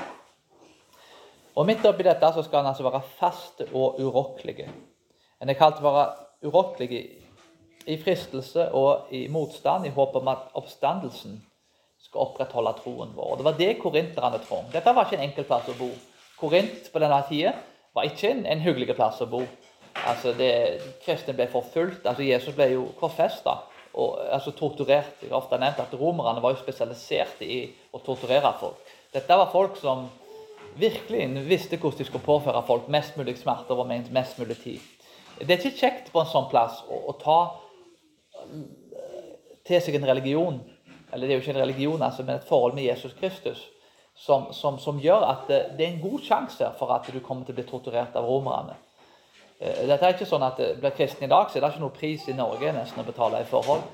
Og 1.52 1.66
Midt 1.68 1.84
oppi 1.84 2.06
dette 2.06 2.30
så 2.32 2.44
skal 2.46 2.62
han 2.62 2.70
altså 2.70 2.86
være 2.86 3.02
fast 3.18 3.60
og 3.66 4.00
urokkelige. 4.00 4.70
En 5.42 5.52
er 5.52 5.58
kalt 5.58 5.82
å 5.82 5.84
være 5.84 6.48
urokkelig 6.48 7.02
i 7.92 7.98
fristelse 8.00 8.70
og 8.72 9.12
i 9.12 9.26
motstand, 9.28 9.84
i 9.84 9.92
håp 9.92 10.16
om 10.16 10.32
at 10.32 10.48
oppstandelsen 10.56 11.36
skal 12.00 12.24
opprettholde 12.24 12.72
troen 12.80 13.12
vår. 13.12 13.34
Og 13.34 13.36
Det 13.36 13.48
var 13.50 13.60
det 13.60 13.70
korinterne 13.82 14.40
trong. 14.48 14.72
Dette 14.72 14.96
var 14.96 15.04
ikke 15.04 15.20
en 15.20 15.28
enkel 15.28 15.44
plass 15.44 15.68
å 15.68 15.76
bo. 15.76 15.92
Korint 16.40 16.88
på 16.92 17.04
denne 17.04 17.20
tida 17.28 17.52
var 17.92 18.08
ikke 18.08 18.32
en, 18.32 18.44
en 18.48 18.64
hyggelig 18.64 18.96
plass 18.96 19.20
å 19.20 19.28
bo. 19.28 19.44
Altså 20.08 20.32
det, 20.40 20.52
Kristne 21.04 21.36
ble 21.36 21.52
forfulgt. 21.52 22.06
altså 22.06 22.24
Jesus 22.24 22.56
ble 22.56 22.72
jo 22.72 22.88
korsfesta 22.96 23.60
og 23.96 24.20
altså 24.32 24.52
torturert. 24.52 25.22
Jeg 25.22 25.32
har 25.32 25.40
ofte 25.40 25.58
nevnt 25.60 25.80
at 25.80 25.94
Romerne 25.96 26.42
var 26.44 26.52
jo 26.54 26.60
spesialiserte 26.60 27.48
i 27.48 27.62
å 27.92 28.00
torturere 28.04 28.52
folk. 28.60 28.94
Dette 29.14 29.38
var 29.40 29.52
folk 29.52 29.78
som 29.80 30.06
virkelig 30.76 31.28
visste 31.48 31.78
hvordan 31.80 31.98
de 32.02 32.08
skulle 32.08 32.26
påføre 32.26 32.64
folk 32.68 32.88
mest 32.92 33.16
mulig 33.16 33.38
smerte 33.40 33.72
over 33.72 33.88
mest 33.88 34.38
mulig 34.38 34.58
tid. 34.60 34.80
Det 35.40 35.50
er 35.50 35.60
ikke 35.60 35.80
kjekt 35.80 36.12
på 36.12 36.20
en 36.20 36.28
sånn 36.28 36.50
plass 36.52 36.82
å, 36.88 37.00
å 37.10 37.16
ta 37.20 37.40
til 39.66 39.80
seg 39.82 39.96
en 39.98 40.08
religion 40.08 40.60
eller 41.12 41.26
det 41.26 41.34
er 41.34 41.38
jo 41.38 41.44
ikke 41.44 41.54
en 41.54 41.62
religion, 41.62 42.02
altså, 42.02 42.22
men 42.22 42.36
et 42.36 42.48
forhold 42.48 42.74
med 42.74 42.84
Jesus 42.84 43.14
Kristus, 43.20 43.62
som, 44.16 44.50
som, 44.52 44.78
som 44.78 44.98
gjør 45.00 45.24
at 45.28 45.48
det, 45.48 45.60
det, 45.78 45.86
er 45.86 45.94
en 45.94 46.02
god 46.02 46.24
sjanse 46.24 46.70
for 46.78 46.92
at 46.94 47.08
du 47.12 47.20
kommer 47.20 47.44
til 47.46 47.54
å 47.54 47.58
bli 47.60 47.66
torturert 47.68 48.16
av 48.16 48.26
romerne. 48.26 48.76
Eh, 49.58 49.84
dette 49.88 50.02
er 50.04 50.16
ikke 50.16 50.28
sånn 50.28 50.44
at 50.46 50.58
det 50.60 50.74
blir 50.80 50.94
kristen 50.96 51.26
i 51.26 51.30
dag, 51.32 51.48
så 51.48 51.58
er 51.58 51.64
det 51.64 51.70
ikke 51.74 51.84
noe 51.84 51.96
pris 51.96 52.26
i 52.28 52.36
Norge 52.36 52.72
nesten 52.76 53.02
å 53.02 53.06
betale 53.06 53.40
i 53.42 53.48
forhold. 53.48 53.84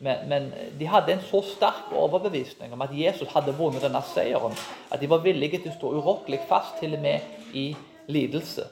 Men, 0.00 0.22
men, 0.30 0.46
de 0.80 0.86
hadde 0.88 1.12
en 1.12 1.24
så 1.28 1.42
sterk 1.44 1.90
overbevisning 1.92 2.72
om 2.72 2.84
at 2.86 2.94
Jesus 2.96 3.28
hadde 3.34 3.52
vunnet 3.58 3.84
denne 3.84 4.00
seieren, 4.08 4.54
at 4.88 5.00
de 5.02 5.10
var 5.10 5.20
villige 5.24 5.60
til 5.60 5.74
å 5.74 5.76
stå 5.76 5.90
urokkelig 5.98 6.40
fast, 6.48 6.78
til 6.80 6.96
og 6.96 7.02
med 7.04 7.52
i 7.52 7.66
lidelse. 8.08 8.64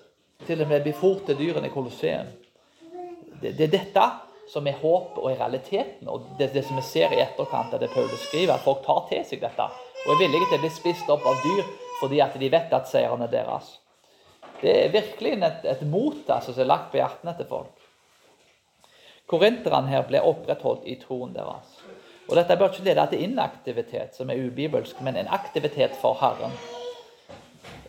Til 0.46 0.62
og 0.64 0.70
med 0.70 0.86
befort 0.86 1.26
til 1.28 1.36
dyrene 1.36 1.68
i 1.68 1.74
Colosseum. 1.74 2.30
Det, 3.42 3.52
det 3.58 3.66
er 3.66 3.74
dette 3.74 4.06
som 4.48 4.66
er 4.66 4.78
håpet 4.80 5.18
og 5.20 5.28
er 5.30 5.42
realiteten. 5.42 6.08
Og 6.08 6.30
det, 6.38 6.48
det, 6.54 6.64
som 6.64 6.78
vi 6.78 6.86
ser 6.86 7.12
i 7.12 7.20
etterkant 7.20 7.74
av 7.76 7.82
det 7.82 7.90
Paulus 7.92 8.24
skriver, 8.30 8.54
at 8.54 8.64
folk 8.64 8.80
tar 8.86 9.04
til 9.10 9.26
seg 9.28 9.44
dette 9.44 9.68
og 10.06 10.14
er 10.14 10.20
villige 10.22 10.46
til 10.48 10.60
å 10.60 10.62
bli 10.62 10.70
spist 10.72 11.10
opp 11.12 11.26
av 11.26 11.42
dyr 11.42 11.66
fordi 11.98 12.20
at 12.22 12.36
de 12.38 12.48
vet 12.48 12.72
at 12.72 12.86
seieren 12.88 13.24
er 13.26 13.30
deres. 13.32 13.72
Det 14.62 14.72
er 14.84 14.92
virkelig 14.92 15.36
et, 15.36 15.66
et 15.70 15.82
mot 15.86 16.30
altså, 16.30 16.52
som 16.52 16.64
er 16.64 16.72
lagt 16.72 16.90
på 16.90 16.98
hjertene 16.98 17.34
til 17.38 17.46
folk. 17.48 17.86
Korinterne 19.28 19.92
her 19.92 20.06
ble 20.08 20.22
opprettholdt 20.24 20.86
i 20.88 20.96
troen 21.02 21.34
deres. 21.36 21.78
Og 22.28 22.36
Dette 22.36 22.56
bør 22.56 22.72
ikke 22.72 22.84
lede 22.84 23.06
til 23.10 23.24
inaktivitet, 23.24 24.16
som 24.16 24.30
er 24.30 24.40
ubibelsk, 24.46 25.00
men 25.04 25.16
en 25.16 25.30
aktivitet 25.32 25.96
for 26.00 26.16
Herren. 26.20 26.52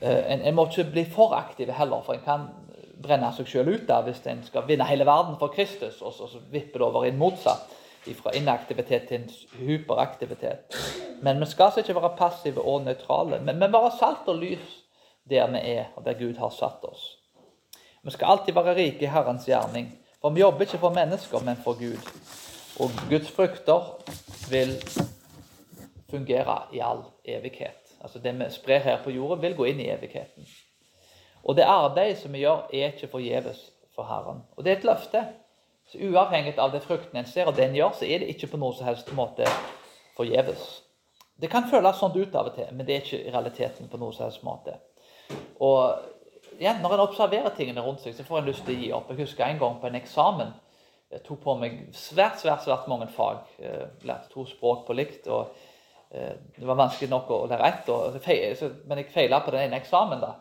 Eh, 0.01 0.33
en, 0.33 0.41
en 0.41 0.55
må 0.55 0.67
ikke 0.67 0.91
bli 0.93 1.05
for 1.11 1.35
aktiv 1.35 1.71
heller, 1.75 2.03
for 2.05 2.15
en 2.15 2.23
kan 2.23 2.47
brenne 3.03 3.31
seg 3.35 3.47
sjøl 3.47 3.73
ut 3.73 3.87
da, 3.87 4.01
hvis 4.03 4.21
en 4.31 4.43
skal 4.43 4.67
vinne 4.67 4.87
hele 4.87 5.07
verden 5.07 5.39
for 5.39 5.51
Kristus, 5.55 6.01
og 6.01 6.13
så, 6.15 6.27
så 6.27 6.43
vipper 6.51 6.79
det 6.79 6.87
over 6.87 7.07
i 7.07 7.13
en 7.13 7.21
motsatt. 7.21 7.75
Fra 8.15 8.31
inaktivitet 8.33 9.03
til 9.05 9.19
en 9.19 9.25
hyperaktivitet. 9.59 10.77
Men 11.21 11.37
vi 11.43 11.45
skal 11.45 11.67
altså 11.67 11.83
ikke 11.83 11.93
være 11.99 12.15
passive 12.17 12.63
og 12.63 12.85
nøytrale, 12.87 13.37
men, 13.43 13.59
men 13.59 13.73
være 13.73 13.91
salt 13.99 14.31
og 14.31 14.39
lys 14.39 14.78
der 15.29 15.47
vi 15.51 15.59
er, 15.63 15.85
og 15.95 16.05
der 16.05 16.13
Gud 16.19 16.37
har 16.37 16.49
satt 16.49 16.83
oss. 16.83 17.17
Vi 18.03 18.11
skal 18.11 18.31
alltid 18.31 18.53
være 18.53 18.75
rike 18.75 19.05
i 19.05 19.11
Herrens 19.11 19.45
gjerning, 19.45 19.91
for 20.21 20.29
vi 20.29 20.39
jobber 20.39 20.61
ikke 20.61 20.77
for 20.77 20.93
mennesker, 20.93 21.39
men 21.39 21.55
for 21.63 21.79
Gud. 21.79 21.99
Og 22.79 22.89
Guds 23.09 23.31
frukter 23.31 23.81
vil 24.49 24.75
fungere 26.09 26.61
i 26.73 26.79
all 26.79 27.03
evighet. 27.25 27.95
Altså 28.01 28.19
Det 28.19 28.39
vi 28.39 28.45
sprer 28.49 28.79
her 28.79 29.03
på 29.03 29.09
jorda, 29.09 29.41
vil 29.41 29.55
gå 29.55 29.63
inn 29.63 29.79
i 29.79 29.89
evigheten. 29.89 30.47
Og 31.43 31.55
det 31.55 31.63
arbeidet 31.67 32.17
som 32.17 32.33
vi 32.33 32.39
gjør, 32.39 32.67
er 32.73 32.91
ikke 32.93 33.07
forgjeves 33.07 33.71
for 33.95 34.03
Herren. 34.03 34.43
Og 34.57 34.63
det 34.63 34.71
er 34.71 34.77
et 34.77 34.83
løfte. 34.83 35.25
Så 35.91 35.97
Uavhengig 35.97 36.59
av 36.59 36.71
det 36.71 36.83
frukten 36.83 37.17
en 37.17 37.25
ser, 37.25 37.45
og 37.45 37.55
det 37.55 37.65
en 37.65 37.75
gjør, 37.75 37.91
så 37.97 38.05
er 38.05 38.19
det 38.19 38.27
ikke 38.29 38.47
på 38.47 38.57
noen 38.57 38.75
som 38.77 38.85
helst 38.85 39.11
måte 39.17 39.47
forgjeves. 40.17 40.83
Det 41.41 41.49
kan 41.49 41.69
føles 41.71 41.97
sånn 41.97 42.17
ut 42.19 42.35
av 42.35 42.51
og 42.51 42.55
til, 42.55 42.67
men 42.75 42.85
det 42.85 42.95
er 42.95 43.03
ikke 43.03 43.21
i 43.23 43.31
realiteten 43.31 43.89
på 43.89 43.97
noen 43.97 44.13
som 44.13 44.27
helst 44.27 44.43
måte. 44.43 44.75
Og 45.59 46.59
igjen, 46.59 46.81
Når 46.81 46.93
en 46.93 47.05
observerer 47.05 47.55
tingene 47.55 47.81
rundt 47.81 48.01
seg, 48.03 48.15
så 48.15 48.23
får 48.23 48.39
en 48.39 48.49
lyst 48.49 48.65
til 48.65 48.75
å 48.75 48.79
gi 48.79 48.91
opp. 48.95 49.09
Jeg 49.09 49.25
husker 49.25 49.45
en 49.45 49.59
gang 49.59 49.79
på 49.81 49.87
en 49.87 49.99
eksamen. 49.99 50.53
Jeg 51.11 51.23
tok 51.25 51.41
på 51.41 51.55
meg 51.57 51.79
svært 51.95 52.39
svært, 52.41 52.63
svært 52.63 52.87
mange 52.87 53.07
fag. 53.07 53.41
Jeg 53.59 53.87
lærte 54.05 54.29
to 54.33 54.45
språk 54.45 54.85
på 54.87 54.93
likt. 54.93 55.27
og 55.27 55.55
eh, 56.11 56.35
Det 56.57 56.67
var 56.67 56.77
vanskelig 56.77 57.09
nok 57.09 57.31
å 57.31 57.45
lære 57.49 57.67
ett, 57.67 57.89
men 58.85 58.97
jeg 59.01 59.11
feila 59.13 59.39
på 59.41 59.51
den 59.51 59.67
ene 59.67 59.79
eksamen. 59.81 60.21
da. 60.21 60.35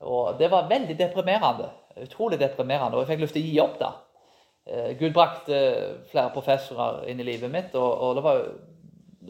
Og 0.00 0.38
Det 0.38 0.50
var 0.50 0.68
veldig 0.68 0.98
deprimerende. 0.98 1.70
Utrolig 1.96 2.40
deprimerende. 2.40 2.96
Og 2.96 3.04
jeg 3.04 3.12
fikk 3.12 3.26
lyst 3.26 3.36
til 3.38 3.44
å 3.44 3.50
gi 3.50 3.60
opp 3.60 3.78
da. 3.78 3.92
Eh, 4.66 4.96
Gud 4.98 5.12
brakte 5.12 5.60
flere 6.10 6.30
professorer 6.34 7.06
inn 7.08 7.20
i 7.20 7.26
livet 7.26 7.50
mitt, 7.50 7.74
og, 7.74 7.90
og 7.90 8.16
det 8.16 8.24
var 8.24 8.42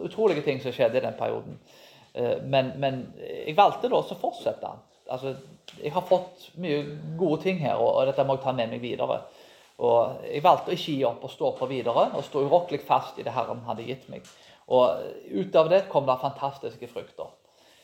utrolige 0.01 0.43
ting 0.43 0.61
som 0.63 0.73
skjedde 0.73 0.99
i 0.99 1.05
den 1.05 1.17
perioden. 1.19 1.59
Eh, 2.15 2.39
men, 2.43 2.73
men 2.81 3.03
jeg 3.21 3.57
valgte 3.59 3.91
da 3.91 4.01
å 4.01 4.21
fortsette. 4.21 4.73
Altså, 5.11 5.35
jeg 5.83 5.93
har 5.95 6.07
fått 6.07 6.51
mye 6.63 6.83
gode 7.19 7.43
ting 7.43 7.59
her, 7.63 7.81
og, 7.81 8.05
dette 8.07 8.25
må 8.27 8.37
jeg 8.37 8.45
ta 8.45 8.55
med 8.57 8.71
meg 8.71 8.83
videre. 8.83 9.23
Og 9.81 10.25
Jeg 10.29 10.45
valgte 10.45 10.71
å 10.71 10.77
ikke 10.77 10.93
gi 10.93 11.05
opp 11.09 11.25
og 11.25 11.33
stå 11.33 11.51
på 11.59 11.69
videre, 11.71 12.11
og 12.15 12.25
stå 12.25 12.45
urokkelig 12.45 12.83
fast 12.87 13.19
i 13.19 13.25
det 13.27 13.35
Herren 13.35 13.65
hadde 13.67 13.87
gitt 13.89 14.09
meg. 14.13 14.27
Og 14.71 15.03
Ut 15.33 15.57
av 15.57 15.71
det 15.73 15.87
kom 15.91 16.07
det 16.07 16.19
fantastiske 16.21 16.89
frukter. 16.91 17.31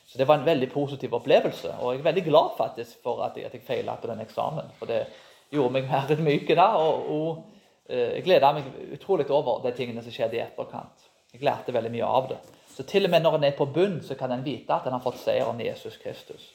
Så 0.07 0.19
det 0.19 0.25
var 0.29 0.39
en 0.39 0.47
veldig 0.47 0.69
positiv 0.71 1.15
opplevelse. 1.19 1.73
Og 1.81 1.95
jeg 1.95 2.01
er 2.01 2.11
veldig 2.11 2.25
glad 2.29 2.53
faktisk 2.59 3.03
for 3.03 3.25
at 3.27 3.37
jeg, 3.37 3.49
at 3.49 3.55
jeg 3.55 3.67
feila 3.67 3.97
på 3.99 4.07
den 4.07 4.23
eksamen. 4.23 4.69
For 4.79 4.87
det 4.87 5.03
gjorde 5.51 5.73
meg 5.75 5.89
mer 5.91 6.13
enn 6.15 6.23
myk 6.23 6.53
da. 6.55 6.69
Og, 6.79 7.09
og 7.11 7.91
eh, 7.91 8.13
jeg 8.19 8.27
gleda 8.29 8.53
meg 8.55 8.69
utrolig 8.95 9.27
over 9.35 9.65
de 9.65 9.75
tingene 9.75 10.05
som 10.05 10.15
skjedde 10.15 10.39
i 10.39 10.45
etterkant. 10.45 11.09
Jeg 11.35 11.43
lærte 11.43 11.75
veldig 11.75 11.91
mye 11.97 12.13
av 12.21 12.31
det. 12.31 12.39
Så 12.77 12.87
til 12.87 13.09
og 13.09 13.11
med 13.11 13.25
når 13.25 13.41
en 13.41 13.49
er 13.49 13.59
på 13.59 13.67
bunn, 13.73 13.99
så 14.05 14.15
kan 14.15 14.31
en 14.33 14.47
vite 14.47 14.75
at 14.75 14.87
en 14.87 14.95
har 14.95 15.03
fått 15.03 15.19
seieren 15.25 15.59
i 15.61 15.67
Jesus 15.67 15.99
Kristus. 15.99 16.47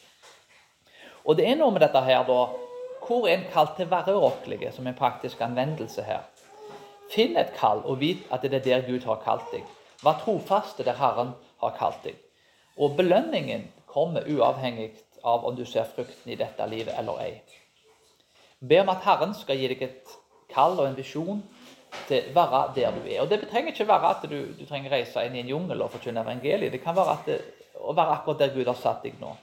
Og 1.26 1.38
det 1.38 1.48
er 1.48 1.58
noe 1.60 1.74
med 1.74 1.84
dette 1.84 2.02
her, 2.06 2.24
da. 2.28 2.42
Hvor 3.02 3.28
er 3.28 3.38
en 3.38 3.48
kalt 3.52 3.76
til 3.78 3.90
å 3.90 3.92
være 3.92 4.16
urokkelig, 4.16 4.72
som 4.76 4.88
en 4.88 4.98
praktisk 4.98 5.42
anvendelse 5.42 6.06
her? 6.06 6.26
Finn 7.12 7.38
et 7.38 7.54
kall, 7.58 7.82
og 7.84 8.00
vit 8.00 8.24
at 8.32 8.46
det 8.46 8.62
er 8.62 8.66
der 8.66 8.86
Gud 8.88 9.06
har 9.10 9.22
kalt 9.26 9.50
deg. 9.52 9.66
Vær 10.02 10.22
trofaste 10.24 10.86
der 10.88 10.98
Herren 10.98 11.34
har 11.62 11.74
kalt 11.78 12.06
deg. 12.06 12.18
Og 12.78 12.96
belønningen 12.98 13.68
kommer 13.92 14.26
uavhengig 14.26 14.94
av 15.24 15.46
om 15.46 15.56
du 15.56 15.66
ser 15.66 15.90
frukten 15.90 16.32
i 16.32 16.40
dette 16.40 16.66
livet 16.70 16.96
eller 16.98 17.20
ei. 17.22 17.34
Be 18.62 18.80
om 18.82 18.90
at 18.94 19.04
Herren 19.06 19.36
skal 19.38 19.60
gi 19.60 19.70
deg 19.74 19.84
et 19.86 20.16
kall 20.54 20.80
og 20.80 20.88
en 20.88 20.98
visjon 20.98 21.42
til 22.08 22.32
å 22.32 22.36
være 22.36 22.62
der 22.78 22.96
du 22.96 23.06
er. 23.06 23.22
Og 23.24 23.30
Det 23.30 23.44
trenger 23.50 23.74
ikke 23.74 23.90
være 23.90 24.16
at 24.16 24.26
du, 24.30 24.38
du 24.58 24.66
trenger 24.66 24.94
reise 24.94 25.26
inn 25.26 25.36
i 25.36 25.44
en 25.44 25.54
jungel 25.54 25.84
og 25.84 25.92
forkynne 25.94 26.24
evangeliet. 26.24 26.72
Det 26.74 26.82
kan 26.84 26.96
være 26.96 27.18
det, 27.28 27.40
å 27.82 27.94
være 27.98 28.18
akkurat 28.18 28.46
der 28.46 28.54
Gud 28.56 28.70
har 28.70 28.80
satt 28.80 29.04
deg 29.04 29.20
nå. 29.22 29.34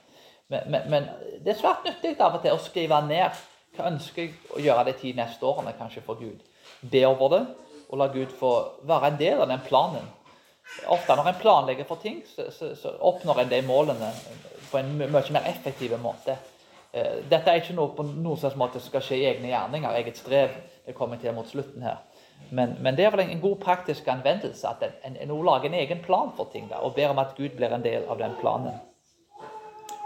Men, 0.49 0.69
men, 0.73 0.91
men, 0.91 1.09
det 1.45 1.53
er 1.53 1.61
svært 1.61 1.85
nyttig 1.85 2.17
av 2.25 2.39
og 2.39 2.45
til 2.45 2.57
å 2.57 2.61
skrive 2.63 3.01
ned 3.07 3.41
hva 3.77 3.91
ønsker 3.93 4.23
jeg 4.25 4.37
å 4.57 4.63
gjøre 4.65 4.87
de 4.89 4.95
ti 4.99 5.13
neste 5.17 5.47
årene 5.47 5.75
kanskje 5.79 6.03
for 6.07 6.21
Gud. 6.21 6.41
Be 6.81 7.05
over 7.07 7.35
det, 7.35 7.43
og 7.89 8.01
la 8.01 8.09
Gud 8.13 8.33
få 8.39 8.53
være 8.89 9.13
en 9.13 9.21
del 9.21 9.43
av 9.45 9.51
den 9.53 9.65
planen 9.67 10.07
Ofte 10.87 11.17
når 11.17 11.31
en 11.31 11.41
planlegger 11.41 11.87
for 11.89 12.01
ting, 12.03 12.21
så, 12.29 12.51
så, 12.53 12.75
så 12.77 12.93
oppnår 13.09 13.43
en 13.43 13.51
de 13.51 13.61
målene 13.67 14.11
på 14.71 14.79
en 14.79 14.91
mye 15.01 15.23
mer 15.33 15.47
effektiv 15.49 15.95
måte. 16.03 16.37
Eh, 16.93 17.23
dette 17.29 17.51
er 17.51 17.63
ikke 17.63 17.77
noe 17.77 17.95
på 17.97 18.05
noen 18.09 18.39
slags 18.41 18.57
måte 18.61 18.81
som 18.81 18.93
skal 18.93 19.05
skje 19.05 19.17
i 19.17 19.27
egne 19.31 19.51
gjerninger, 19.51 19.97
eget 20.01 20.21
strev. 20.21 20.55
Det 20.85 20.97
kommer 20.97 21.21
til 21.21 21.35
mot 21.37 21.49
slutten 21.49 21.85
her. 21.85 22.03
Men, 22.51 22.77
men 22.85 22.97
det 22.97 23.05
er 23.05 23.17
vel 23.17 23.25
en 23.25 23.41
god 23.43 23.57
praktisk 23.65 24.07
anvendelse 24.09 24.69
at 24.69 24.85
en, 24.87 24.95
en, 25.09 25.17
en 25.25 25.35
lager 25.45 25.73
en 25.73 25.81
egen 25.81 26.05
plan 26.05 26.31
for 26.37 26.53
ting 26.53 26.69
da, 26.71 26.83
og 26.85 26.95
ber 26.97 27.13
om 27.13 27.21
at 27.25 27.35
Gud 27.37 27.57
blir 27.57 27.75
en 27.75 27.85
del 27.85 28.07
av 28.09 28.21
den 28.21 28.37
planen. 28.41 28.77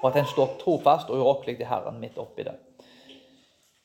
Og 0.03 0.11
at 0.11 0.19
en 0.19 0.27
står 0.27 0.57
trofast 0.61 1.11
og 1.11 1.23
urokkelig 1.23 1.57
til 1.61 1.71
Herren 1.71 2.01
midt 2.03 2.19
oppi 2.19 2.45
det. 2.47 2.57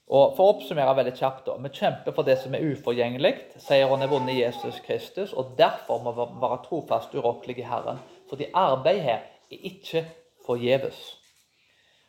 Og 0.07 0.37
For 0.37 0.43
å 0.45 0.53
oppsummere 0.55 0.95
veldig 0.95 1.13
kjapt 1.19 1.49
da, 1.49 1.57
Vi 1.59 1.69
kjemper 1.69 2.15
for 2.15 2.23
det 2.23 2.37
som 2.39 2.55
er 2.55 2.63
uforgjengelig. 2.63 3.33
Seieren 3.59 4.01
er 4.01 4.11
vunnet 4.11 4.33
i 4.33 4.41
Jesus 4.41 4.79
Kristus, 4.85 5.33
og 5.33 5.57
derfor 5.57 5.99
må 6.03 6.13
vi 6.15 6.27
være 6.41 6.63
trofast 6.63 7.15
urokkelige 7.15 7.65
i 7.65 7.67
Herren. 7.67 7.99
Fordi 8.29 8.47
arbeidet 8.53 9.03
her 9.03 9.19
er 9.51 9.63
ikke 9.71 10.05
forgjeves. 10.45 11.17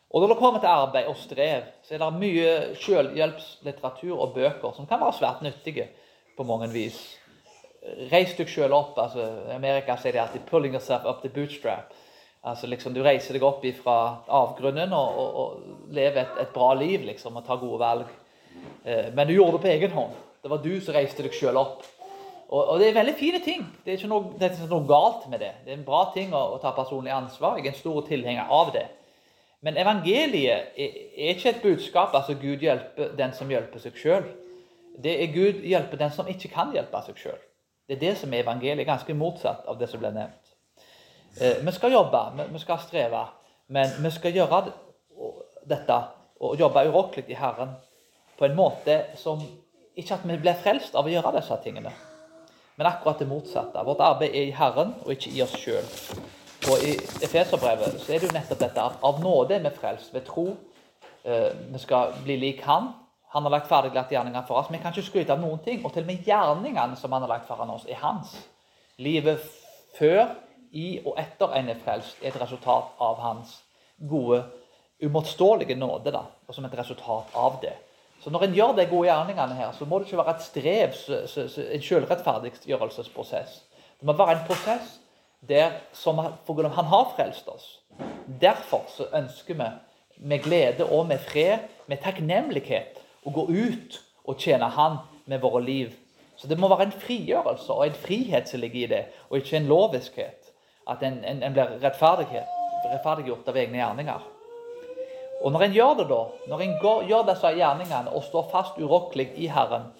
Og 0.09 0.21
Når 0.21 0.27
det 0.27 0.37
kommer 0.37 0.59
til 0.59 0.67
arbeid 0.67 1.05
og 1.05 1.17
strev, 1.17 1.61
så 1.83 1.93
er 1.93 1.97
det 1.97 2.13
mye 2.19 2.75
selvhjelpslitteratur 2.81 4.19
og 4.19 4.33
bøker 4.33 4.71
som 4.75 4.87
kan 4.87 4.99
være 4.99 5.13
svært 5.19 5.41
nyttige 5.41 5.89
på 6.37 6.43
mange 6.43 6.71
vis. 6.73 6.97
Reis 8.11 8.33
deg 8.37 8.49
selv 8.49 8.73
opp. 8.73 8.97
altså 8.97 9.27
I 9.49 9.55
Amerika 9.55 9.95
sier 9.95 10.11
de 10.11 10.21
alltid 10.21 10.41
'pulling 10.47 10.73
yourself 10.73 11.05
up 11.05 11.21
the 11.21 11.29
bootstrap'. 11.29 11.93
Altså 12.41 12.67
liksom 12.71 12.93
Du 12.95 13.01
reiser 13.03 13.35
deg 13.35 13.43
opp 13.43 13.65
fra 13.81 13.97
avgrunnen 14.27 14.93
og, 14.95 15.17
og, 15.19 15.39
og 15.41 15.93
lever 15.95 16.21
et, 16.21 16.41
et, 16.45 16.51
bra 16.55 16.73
liv 16.79 17.03
liksom, 17.03 17.35
og 17.35 17.45
tar 17.45 17.59
gode 17.59 17.79
valg. 17.81 18.11
Eh, 18.85 19.09
men 19.13 19.27
du 19.27 19.33
gjorde 19.33 19.57
det 19.57 19.63
på 19.65 19.71
egen 19.73 19.95
hånd. 19.95 20.13
Det 20.41 20.51
var 20.51 20.61
du 20.63 20.71
som 20.79 20.95
reiste 20.95 21.25
deg 21.25 21.35
sjøl 21.35 21.59
opp. 21.59 21.83
Og, 22.49 22.61
og, 22.63 22.79
det 22.79 22.87
er 22.89 22.95
veldig 22.95 23.15
fine 23.19 23.41
ting. 23.43 23.65
Det 23.83 23.91
er 23.91 23.99
ikke 23.99 24.09
noe, 24.09 24.31
er 24.39 24.55
noe 24.71 24.87
galt 24.87 25.27
med 25.29 25.43
det. 25.43 25.51
Det 25.65 25.73
er 25.73 25.77
en 25.77 25.85
bra 25.85 26.05
ting 26.15 26.31
å, 26.33 26.45
å, 26.55 26.61
ta 26.63 26.71
personlig 26.77 27.11
ansvar. 27.13 27.59
Jeg 27.59 27.67
er 27.67 27.75
en 27.75 27.81
stor 27.81 27.99
tilhenger 28.07 28.55
av 28.55 28.71
det. 28.73 28.87
Men 29.61 29.77
evangeliet 29.77 30.71
er, 30.79 30.95
er 31.19 31.35
ikke 31.35 31.51
et 31.51 31.61
budskap 31.61 32.15
altså 32.15 32.37
Gud 32.39 32.63
hjelper 32.63 33.11
den 33.19 33.35
som 33.35 33.51
hjelper 33.51 33.83
seg 33.83 33.99
sjøl. 33.99 34.23
Det 34.99 35.17
er 35.19 35.33
Gud 35.35 35.59
hjelper 35.67 35.99
den 35.99 36.15
som 36.15 36.31
ikke 36.31 36.51
kan 36.55 36.71
hjelpe 36.73 37.03
seg 37.05 37.19
sjøl. 37.19 37.41
Det 37.89 37.97
er 37.97 38.05
det 38.05 38.15
som 38.21 38.33
er 38.33 38.45
evangeliet. 38.45 38.87
Ganske 38.87 39.17
motsatt 39.17 39.67
av 39.67 39.77
det 39.77 39.91
som 39.91 40.01
ble 40.01 40.13
nevnt. 40.15 40.38
Eh, 41.37 41.65
vi 41.65 41.71
skal 41.71 41.91
jobbe, 41.91 42.47
vi 42.51 42.59
skal 42.59 42.79
streve, 42.79 43.25
men 43.67 43.89
vi 44.03 44.11
skal 44.11 44.33
gjøre 44.33 44.63
dette 45.69 45.99
og 46.39 46.55
jobbe 46.59 46.85
urokkelig 46.89 47.29
i 47.29 47.37
Herren 47.37 47.75
på 48.39 48.47
en 48.47 48.55
måte 48.55 49.01
som 49.19 49.41
ikke 49.99 50.15
at 50.15 50.25
vi 50.25 50.37
blir 50.39 50.57
frelst 50.63 50.95
av 50.95 51.05
å 51.05 51.11
gjøre 51.11 51.35
disse 51.35 51.57
tingene, 51.63 51.91
men 52.79 52.87
akkurat 52.87 53.19
det 53.19 53.27
motsatte. 53.27 53.83
Vårt 53.85 54.01
arbeid 54.01 54.31
er 54.31 54.47
i 54.47 54.55
Herren 54.55 54.95
og 55.03 55.11
ikke 55.13 55.33
i 55.35 55.43
oss 55.43 55.55
sjøl. 55.59 55.85
Og 56.69 56.83
I 56.83 56.95
Efeserbrevet 57.23 57.99
så 58.01 58.13
er 58.13 58.19
det 58.19 58.29
jo 58.29 58.35
nettopp 58.35 58.59
dette 58.63 58.83
at 58.83 59.05
av 59.05 59.21
nåde 59.23 59.55
er 59.55 59.63
vi 59.63 59.71
frelst 59.75 60.13
ved 60.15 60.25
tro. 60.27 60.47
Eh, 61.23 61.51
vi 61.71 61.79
skal 61.79 62.15
bli 62.23 62.39
lik 62.39 62.63
Han. 62.67 62.91
Han 63.29 63.45
har 63.45 63.53
lagt 63.53 63.67
ferdiglagt 63.69 64.11
gjerninger 64.11 64.43
for 64.47 64.59
oss. 64.59 64.71
Vi 64.71 64.79
kan 64.81 64.91
ikke 64.91 65.05
skryte 65.05 65.35
av 65.35 65.39
noen 65.39 65.59
ting. 65.63 65.83
Og 65.85 65.93
til 65.93 66.03
og 66.03 66.09
med 66.09 66.25
gjerningene 66.25 66.97
som 66.97 67.13
han 67.13 67.21
har 67.21 67.29
lagt 67.29 67.47
foran 67.47 67.69
oss, 67.69 67.85
er 67.85 67.99
hans. 68.01 68.33
Livet 68.97 69.43
før 69.99 70.31
i 70.71 70.99
og 71.05 71.15
etter 71.19 71.53
en 71.57 71.69
er 71.69 71.79
frelst, 71.83 72.17
er 72.21 72.31
et 72.31 72.41
resultat 72.41 72.95
av 73.01 73.19
hans 73.23 73.59
gode, 74.09 74.43
umåtståelige 75.03 75.75
nåde. 75.75 76.11
da, 76.11 76.23
og 76.47 76.55
som 76.55 76.65
et 76.65 76.77
resultat 76.77 77.25
av 77.33 77.59
det. 77.61 77.73
Så 78.21 78.29
når 78.29 78.43
en 78.43 78.53
gjør 78.53 78.75
de 78.75 78.85
gode 78.85 79.07
gjerningene 79.07 79.55
her, 79.55 79.71
så 79.71 79.85
må 79.85 79.99
det 79.99 80.09
ikke 80.09 80.17
være 80.17 80.35
et 80.35 80.43
strev, 80.43 80.95
en 81.73 81.81
selvrettferdiggjørelsesprosess. 81.81 83.61
Det 83.99 84.07
må 84.07 84.13
være 84.13 84.31
en 84.31 84.47
prosess 84.47 84.99
der 85.47 85.71
som 85.93 86.19
han 86.19 86.85
har 86.91 87.13
frelst 87.15 87.47
oss. 87.47 87.79
Derfor 88.41 88.83
så 88.91 89.07
ønsker 89.13 89.53
vi 89.53 89.69
med 90.17 90.43
glede 90.43 90.85
og 90.85 91.07
med 91.07 91.19
fred, 91.19 91.59
med 91.87 92.03
takknemlighet, 92.03 92.99
å 93.23 93.31
gå 93.31 93.47
ut 93.47 93.99
og 94.25 94.37
tjene 94.39 94.67
Han 94.69 94.97
med 95.25 95.39
våre 95.39 95.63
liv. 95.63 95.95
Så 96.35 96.47
det 96.47 96.59
må 96.59 96.67
være 96.67 96.89
en 96.89 96.91
frigjørelse 96.91 97.73
og 97.73 97.87
en 97.87 97.97
frihet 97.99 98.49
som 98.49 98.59
ligger 98.59 98.83
i 98.83 98.91
det, 98.91 99.05
og 99.29 99.37
ikke 99.37 99.57
en 99.57 99.67
loviskhet 99.67 100.38
at 100.89 101.05
en, 101.05 101.21
en, 101.23 101.41
en 101.45 101.55
blir 101.55 101.77
rettferdiggjort 101.83 103.49
av 103.49 103.57
egne 103.57 103.81
gjerninger. 103.81 104.27
Og 105.39 105.53
når 105.55 105.65
en 105.65 105.75
gjør 105.77 105.95
det, 106.01 106.05
da, 106.09 106.19
når 106.51 106.63
en 106.65 106.77
går, 106.81 107.03
gjør 107.07 107.25
disse 107.29 107.51
gjerningene 107.55 108.11
og 108.11 108.25
står 108.27 108.49
fast 108.51 108.79
urokkelig 108.81 109.29
i 109.39 109.47
Herren 109.51 109.91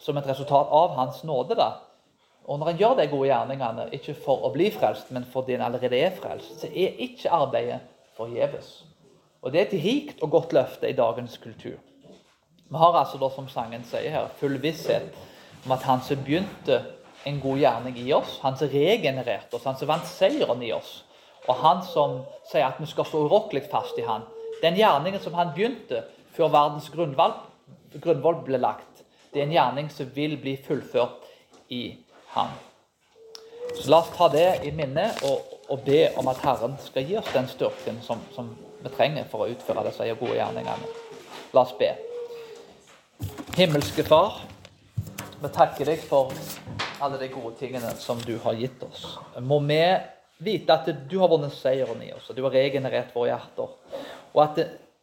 som 0.00 0.16
et 0.16 0.28
resultat 0.28 0.70
av 0.72 0.94
Hans 0.96 1.20
nåde, 1.28 1.58
da, 1.58 1.72
og 2.50 2.58
når 2.58 2.72
en 2.72 2.78
gjør 2.80 2.94
de 2.98 3.06
gode 3.10 3.28
gjerningene, 3.28 3.88
ikke 3.94 4.16
for 4.24 4.46
å 4.46 4.52
bli 4.54 4.70
frelst, 4.74 5.10
men 5.14 5.26
fordi 5.28 5.54
en 5.54 5.66
allerede 5.68 5.98
er 6.00 6.14
frelst, 6.16 6.62
så 6.62 6.70
er 6.70 6.96
ikke 7.04 7.30
arbeidet 7.36 7.82
forgjeves. 8.16 8.70
Og 9.42 9.52
det 9.52 9.60
er 9.60 9.68
et 9.68 9.84
rikt 9.84 10.24
og 10.24 10.32
godt 10.32 10.54
løfte 10.56 10.88
i 10.88 10.96
dagens 10.96 11.36
kultur. 11.38 11.76
Vi 12.70 12.78
har 12.78 12.96
altså 12.96 13.20
da, 13.20 13.28
som 13.34 13.48
sangen 13.48 13.84
sier 13.86 14.10
her, 14.14 14.32
full 14.40 14.58
visshet 14.62 15.14
om 15.64 15.74
at 15.76 15.84
han 15.84 16.02
som 16.06 16.20
begynte 16.24 16.80
en 17.24 17.40
god 17.40 17.58
gjerning 17.58 17.98
i 17.98 18.12
oss. 18.12 18.38
Han 18.42 18.56
som 18.56 18.68
regenererte 18.72 19.56
oss, 19.56 19.64
han 19.64 19.78
som 19.78 19.90
vant 19.90 20.08
seieren 20.08 20.62
i 20.62 20.72
oss. 20.72 21.00
Og 21.48 21.56
han 21.62 21.82
som 21.86 22.20
sier 22.50 22.68
at 22.68 22.80
vi 22.80 22.88
skal 22.88 23.08
stå 23.08 23.24
urokkelig 23.26 23.64
fast 23.72 23.98
i 23.98 24.06
han. 24.06 24.26
Den 24.62 24.76
gjerningen 24.76 25.22
som 25.22 25.36
han 25.38 25.54
begynte 25.56 26.04
før 26.36 26.52
verdens 26.52 26.90
grunnvoll 26.92 28.42
ble 28.44 28.60
lagt, 28.60 29.04
det 29.32 29.40
er 29.40 29.46
en 29.46 29.54
gjerning 29.54 29.88
som 29.92 30.10
vil 30.14 30.36
bli 30.40 30.56
fullført 30.60 31.28
i 31.72 31.84
han. 32.34 32.52
Så 33.78 33.86
La 33.90 34.00
oss 34.02 34.10
ta 34.16 34.26
det 34.28 34.64
i 34.66 34.72
minne 34.74 35.06
og, 35.26 35.46
og 35.70 35.84
be 35.86 36.08
om 36.18 36.28
at 36.32 36.42
Herren 36.42 36.74
skal 36.82 37.06
gi 37.06 37.16
oss 37.20 37.30
den 37.34 37.46
styrken 37.48 38.00
som, 38.02 38.22
som 38.34 38.50
vi 38.82 38.90
trenger 38.96 39.28
for 39.30 39.44
å 39.44 39.50
utføre 39.52 39.84
disse 39.86 40.08
gode 40.18 40.38
gjerningene. 40.38 40.94
La 41.54 41.62
oss 41.62 41.76
be. 41.78 41.92
Himmelske 43.56 44.04
Far, 44.06 44.40
vi 45.40 45.50
takker 45.54 45.92
deg 45.92 46.02
for 46.04 46.34
alle 47.00 47.18
de 47.20 47.28
gode 47.32 47.54
tingene 47.58 47.90
som 47.96 48.20
du 48.26 48.36
har 48.44 48.56
gitt 48.58 48.82
oss. 48.82 49.18
Må 49.40 49.60
vi 49.64 49.80
vite 50.40 50.74
at 50.74 50.88
du 51.08 51.18
har 51.20 51.30
vunnet 51.30 51.54
seieren 51.54 52.00
i 52.04 52.12
oss, 52.16 52.30
og 52.30 52.36
du 52.36 52.44
har 52.46 52.54
regenerert 52.54 53.14
våre 53.14 53.32
hjerter. 53.32 53.72
Og 54.32 54.42
at 54.44 54.60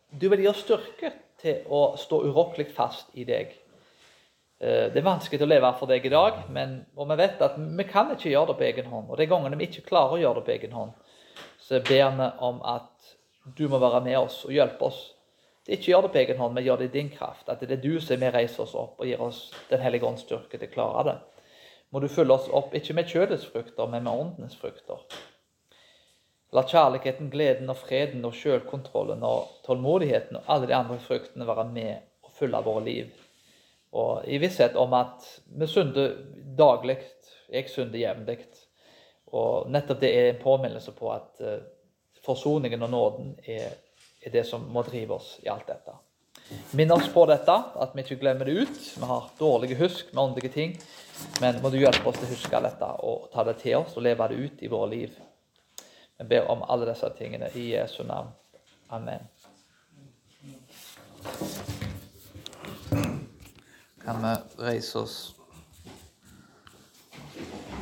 du 0.10 0.28
vil 0.32 0.44
gi 0.44 0.50
oss 0.50 0.64
styrke 0.66 1.12
til 1.42 1.66
å 1.74 1.82
stå 2.00 2.24
urokkelig 2.26 2.70
fast 2.74 3.12
i 3.18 3.26
deg. 3.28 3.52
Eh, 4.60 4.88
det 4.94 4.98
er 4.98 5.06
vanskelig 5.06 5.46
å 5.46 5.50
leve 5.50 5.74
for 5.78 5.90
deg 5.90 6.06
i 6.06 6.14
dag, 6.14 6.42
men, 6.54 6.80
og 6.98 7.12
vi 7.12 7.20
vet 7.20 7.44
at 7.46 7.60
vi 7.60 7.86
kan 7.90 8.10
ikke 8.14 8.32
gjøre 8.32 8.54
det 8.54 8.58
på 8.62 8.68
egen 8.72 8.90
hånd. 8.94 9.12
Og 9.12 9.20
de 9.20 9.30
gangene 9.30 9.60
vi 9.60 9.70
ikke 9.70 9.86
klarer 9.92 10.18
å 10.18 10.24
gjøre 10.24 10.42
det 10.42 10.48
på 10.48 10.56
egen 10.58 10.80
hånd, 10.80 11.14
så 11.62 11.84
ber 11.86 12.18
vi 12.18 12.32
om 12.48 12.64
at 12.66 13.14
du 13.58 13.68
må 13.70 13.80
være 13.80 14.02
med 14.06 14.18
oss 14.20 14.42
og 14.48 14.56
hjelpe 14.56 14.90
oss 14.90 15.06
til 15.68 15.76
ikke 15.76 15.90
gjøre 15.92 16.08
det 16.08 16.12
på 16.14 16.20
egen 16.22 16.38
hånd, 16.40 16.54
men 16.56 16.64
gjør 16.64 16.78
det 16.80 16.86
i 16.88 16.94
din 16.94 17.10
kraft. 17.12 17.50
At 17.52 17.60
det 17.60 17.76
er 17.76 17.82
du 17.84 17.98
som 18.00 18.14
er 18.16 18.22
med 18.22 18.36
reiser 18.38 18.64
oss 18.64 18.76
opp 18.80 19.02
og 19.02 19.10
gir 19.10 19.20
oss 19.20 19.50
Den 19.68 19.82
hellige 19.84 20.08
ånds 20.08 20.24
styrke 20.24 20.56
til 20.56 20.70
å 20.70 20.72
klare 20.72 21.04
det 21.10 21.16
må 21.90 22.02
du 22.04 22.08
følge 22.12 22.36
oss 22.36 22.50
opp, 22.52 22.76
ikke 22.76 22.96
med 22.98 23.10
kjødets 23.10 23.48
frukter, 23.48 23.88
men 23.88 24.04
med 24.04 24.12
åndenes 24.14 24.58
frukter. 24.60 25.04
La 26.56 26.64
kjærligheten, 26.64 27.30
gleden 27.32 27.70
og 27.72 27.80
freden 27.82 28.24
og 28.28 28.36
sjølkontrollen 28.36 29.24
og 29.28 29.50
tålmodigheten 29.66 30.40
og 30.40 30.52
alle 30.52 30.70
de 30.70 30.76
andre 30.78 31.00
fruktene 31.04 31.48
være 31.48 31.66
med 31.74 31.94
og 32.24 32.32
fylle 32.38 32.62
våre 32.64 32.84
liv. 32.86 33.10
Og 33.98 34.24
i 34.28 34.40
visshet 34.40 34.76
om 34.80 34.96
at 34.96 35.28
vi 35.60 35.68
synder 35.68 36.16
daglig, 36.58 36.98
jeg 37.52 37.70
synder 37.72 38.00
jevnlig. 38.00 38.48
Og 39.36 39.68
nettopp 39.72 40.02
det 40.04 40.12
er 40.16 40.30
en 40.32 40.42
påminnelse 40.44 40.94
på 40.96 41.12
at 41.12 41.44
uh, 41.44 41.60
forsoningen 42.24 42.84
og 42.84 42.92
nåden 42.92 43.34
er, 43.44 43.76
er 44.24 44.34
det 44.34 44.46
som 44.48 44.68
må 44.72 44.84
drive 44.88 45.20
oss 45.20 45.36
i 45.44 45.52
alt 45.52 45.68
dette. 45.68 45.96
Minn 46.80 46.92
oss 46.96 47.10
på 47.12 47.26
dette, 47.28 47.52
at 47.52 47.96
vi 47.96 48.06
ikke 48.06 48.22
glemmer 48.22 48.48
det 48.48 48.64
ut. 48.64 48.78
Vi 48.96 49.10
har 49.10 49.32
dårlige 49.40 49.80
husk 49.82 50.14
med 50.14 50.24
åndelige 50.24 50.54
ting. 50.54 50.78
Men 51.42 51.62
må 51.62 51.70
du 51.70 51.78
hjelpe 51.80 52.10
oss 52.10 52.18
til 52.20 52.28
å 52.28 52.34
huske 52.34 52.62
dette 52.66 52.90
og 53.06 53.30
ta 53.34 53.46
det 53.48 53.58
til 53.62 53.80
oss 53.80 53.96
og 53.98 54.06
leve 54.06 54.28
det 54.32 54.38
ut 54.42 54.64
i 54.64 54.72
våre 54.72 54.90
liv. 54.92 55.18
Vi 56.18 56.26
ber 56.26 56.50
om 56.50 56.64
alle 56.66 56.90
disse 56.90 57.10
tingene 57.18 57.50
i 57.54 57.70
Jesu 57.76 58.04
navn. 58.04 58.34
Amen. 58.90 59.28
Kan 64.02 64.24
vi 64.24 64.36
reise 64.64 65.00
oss 65.00 65.18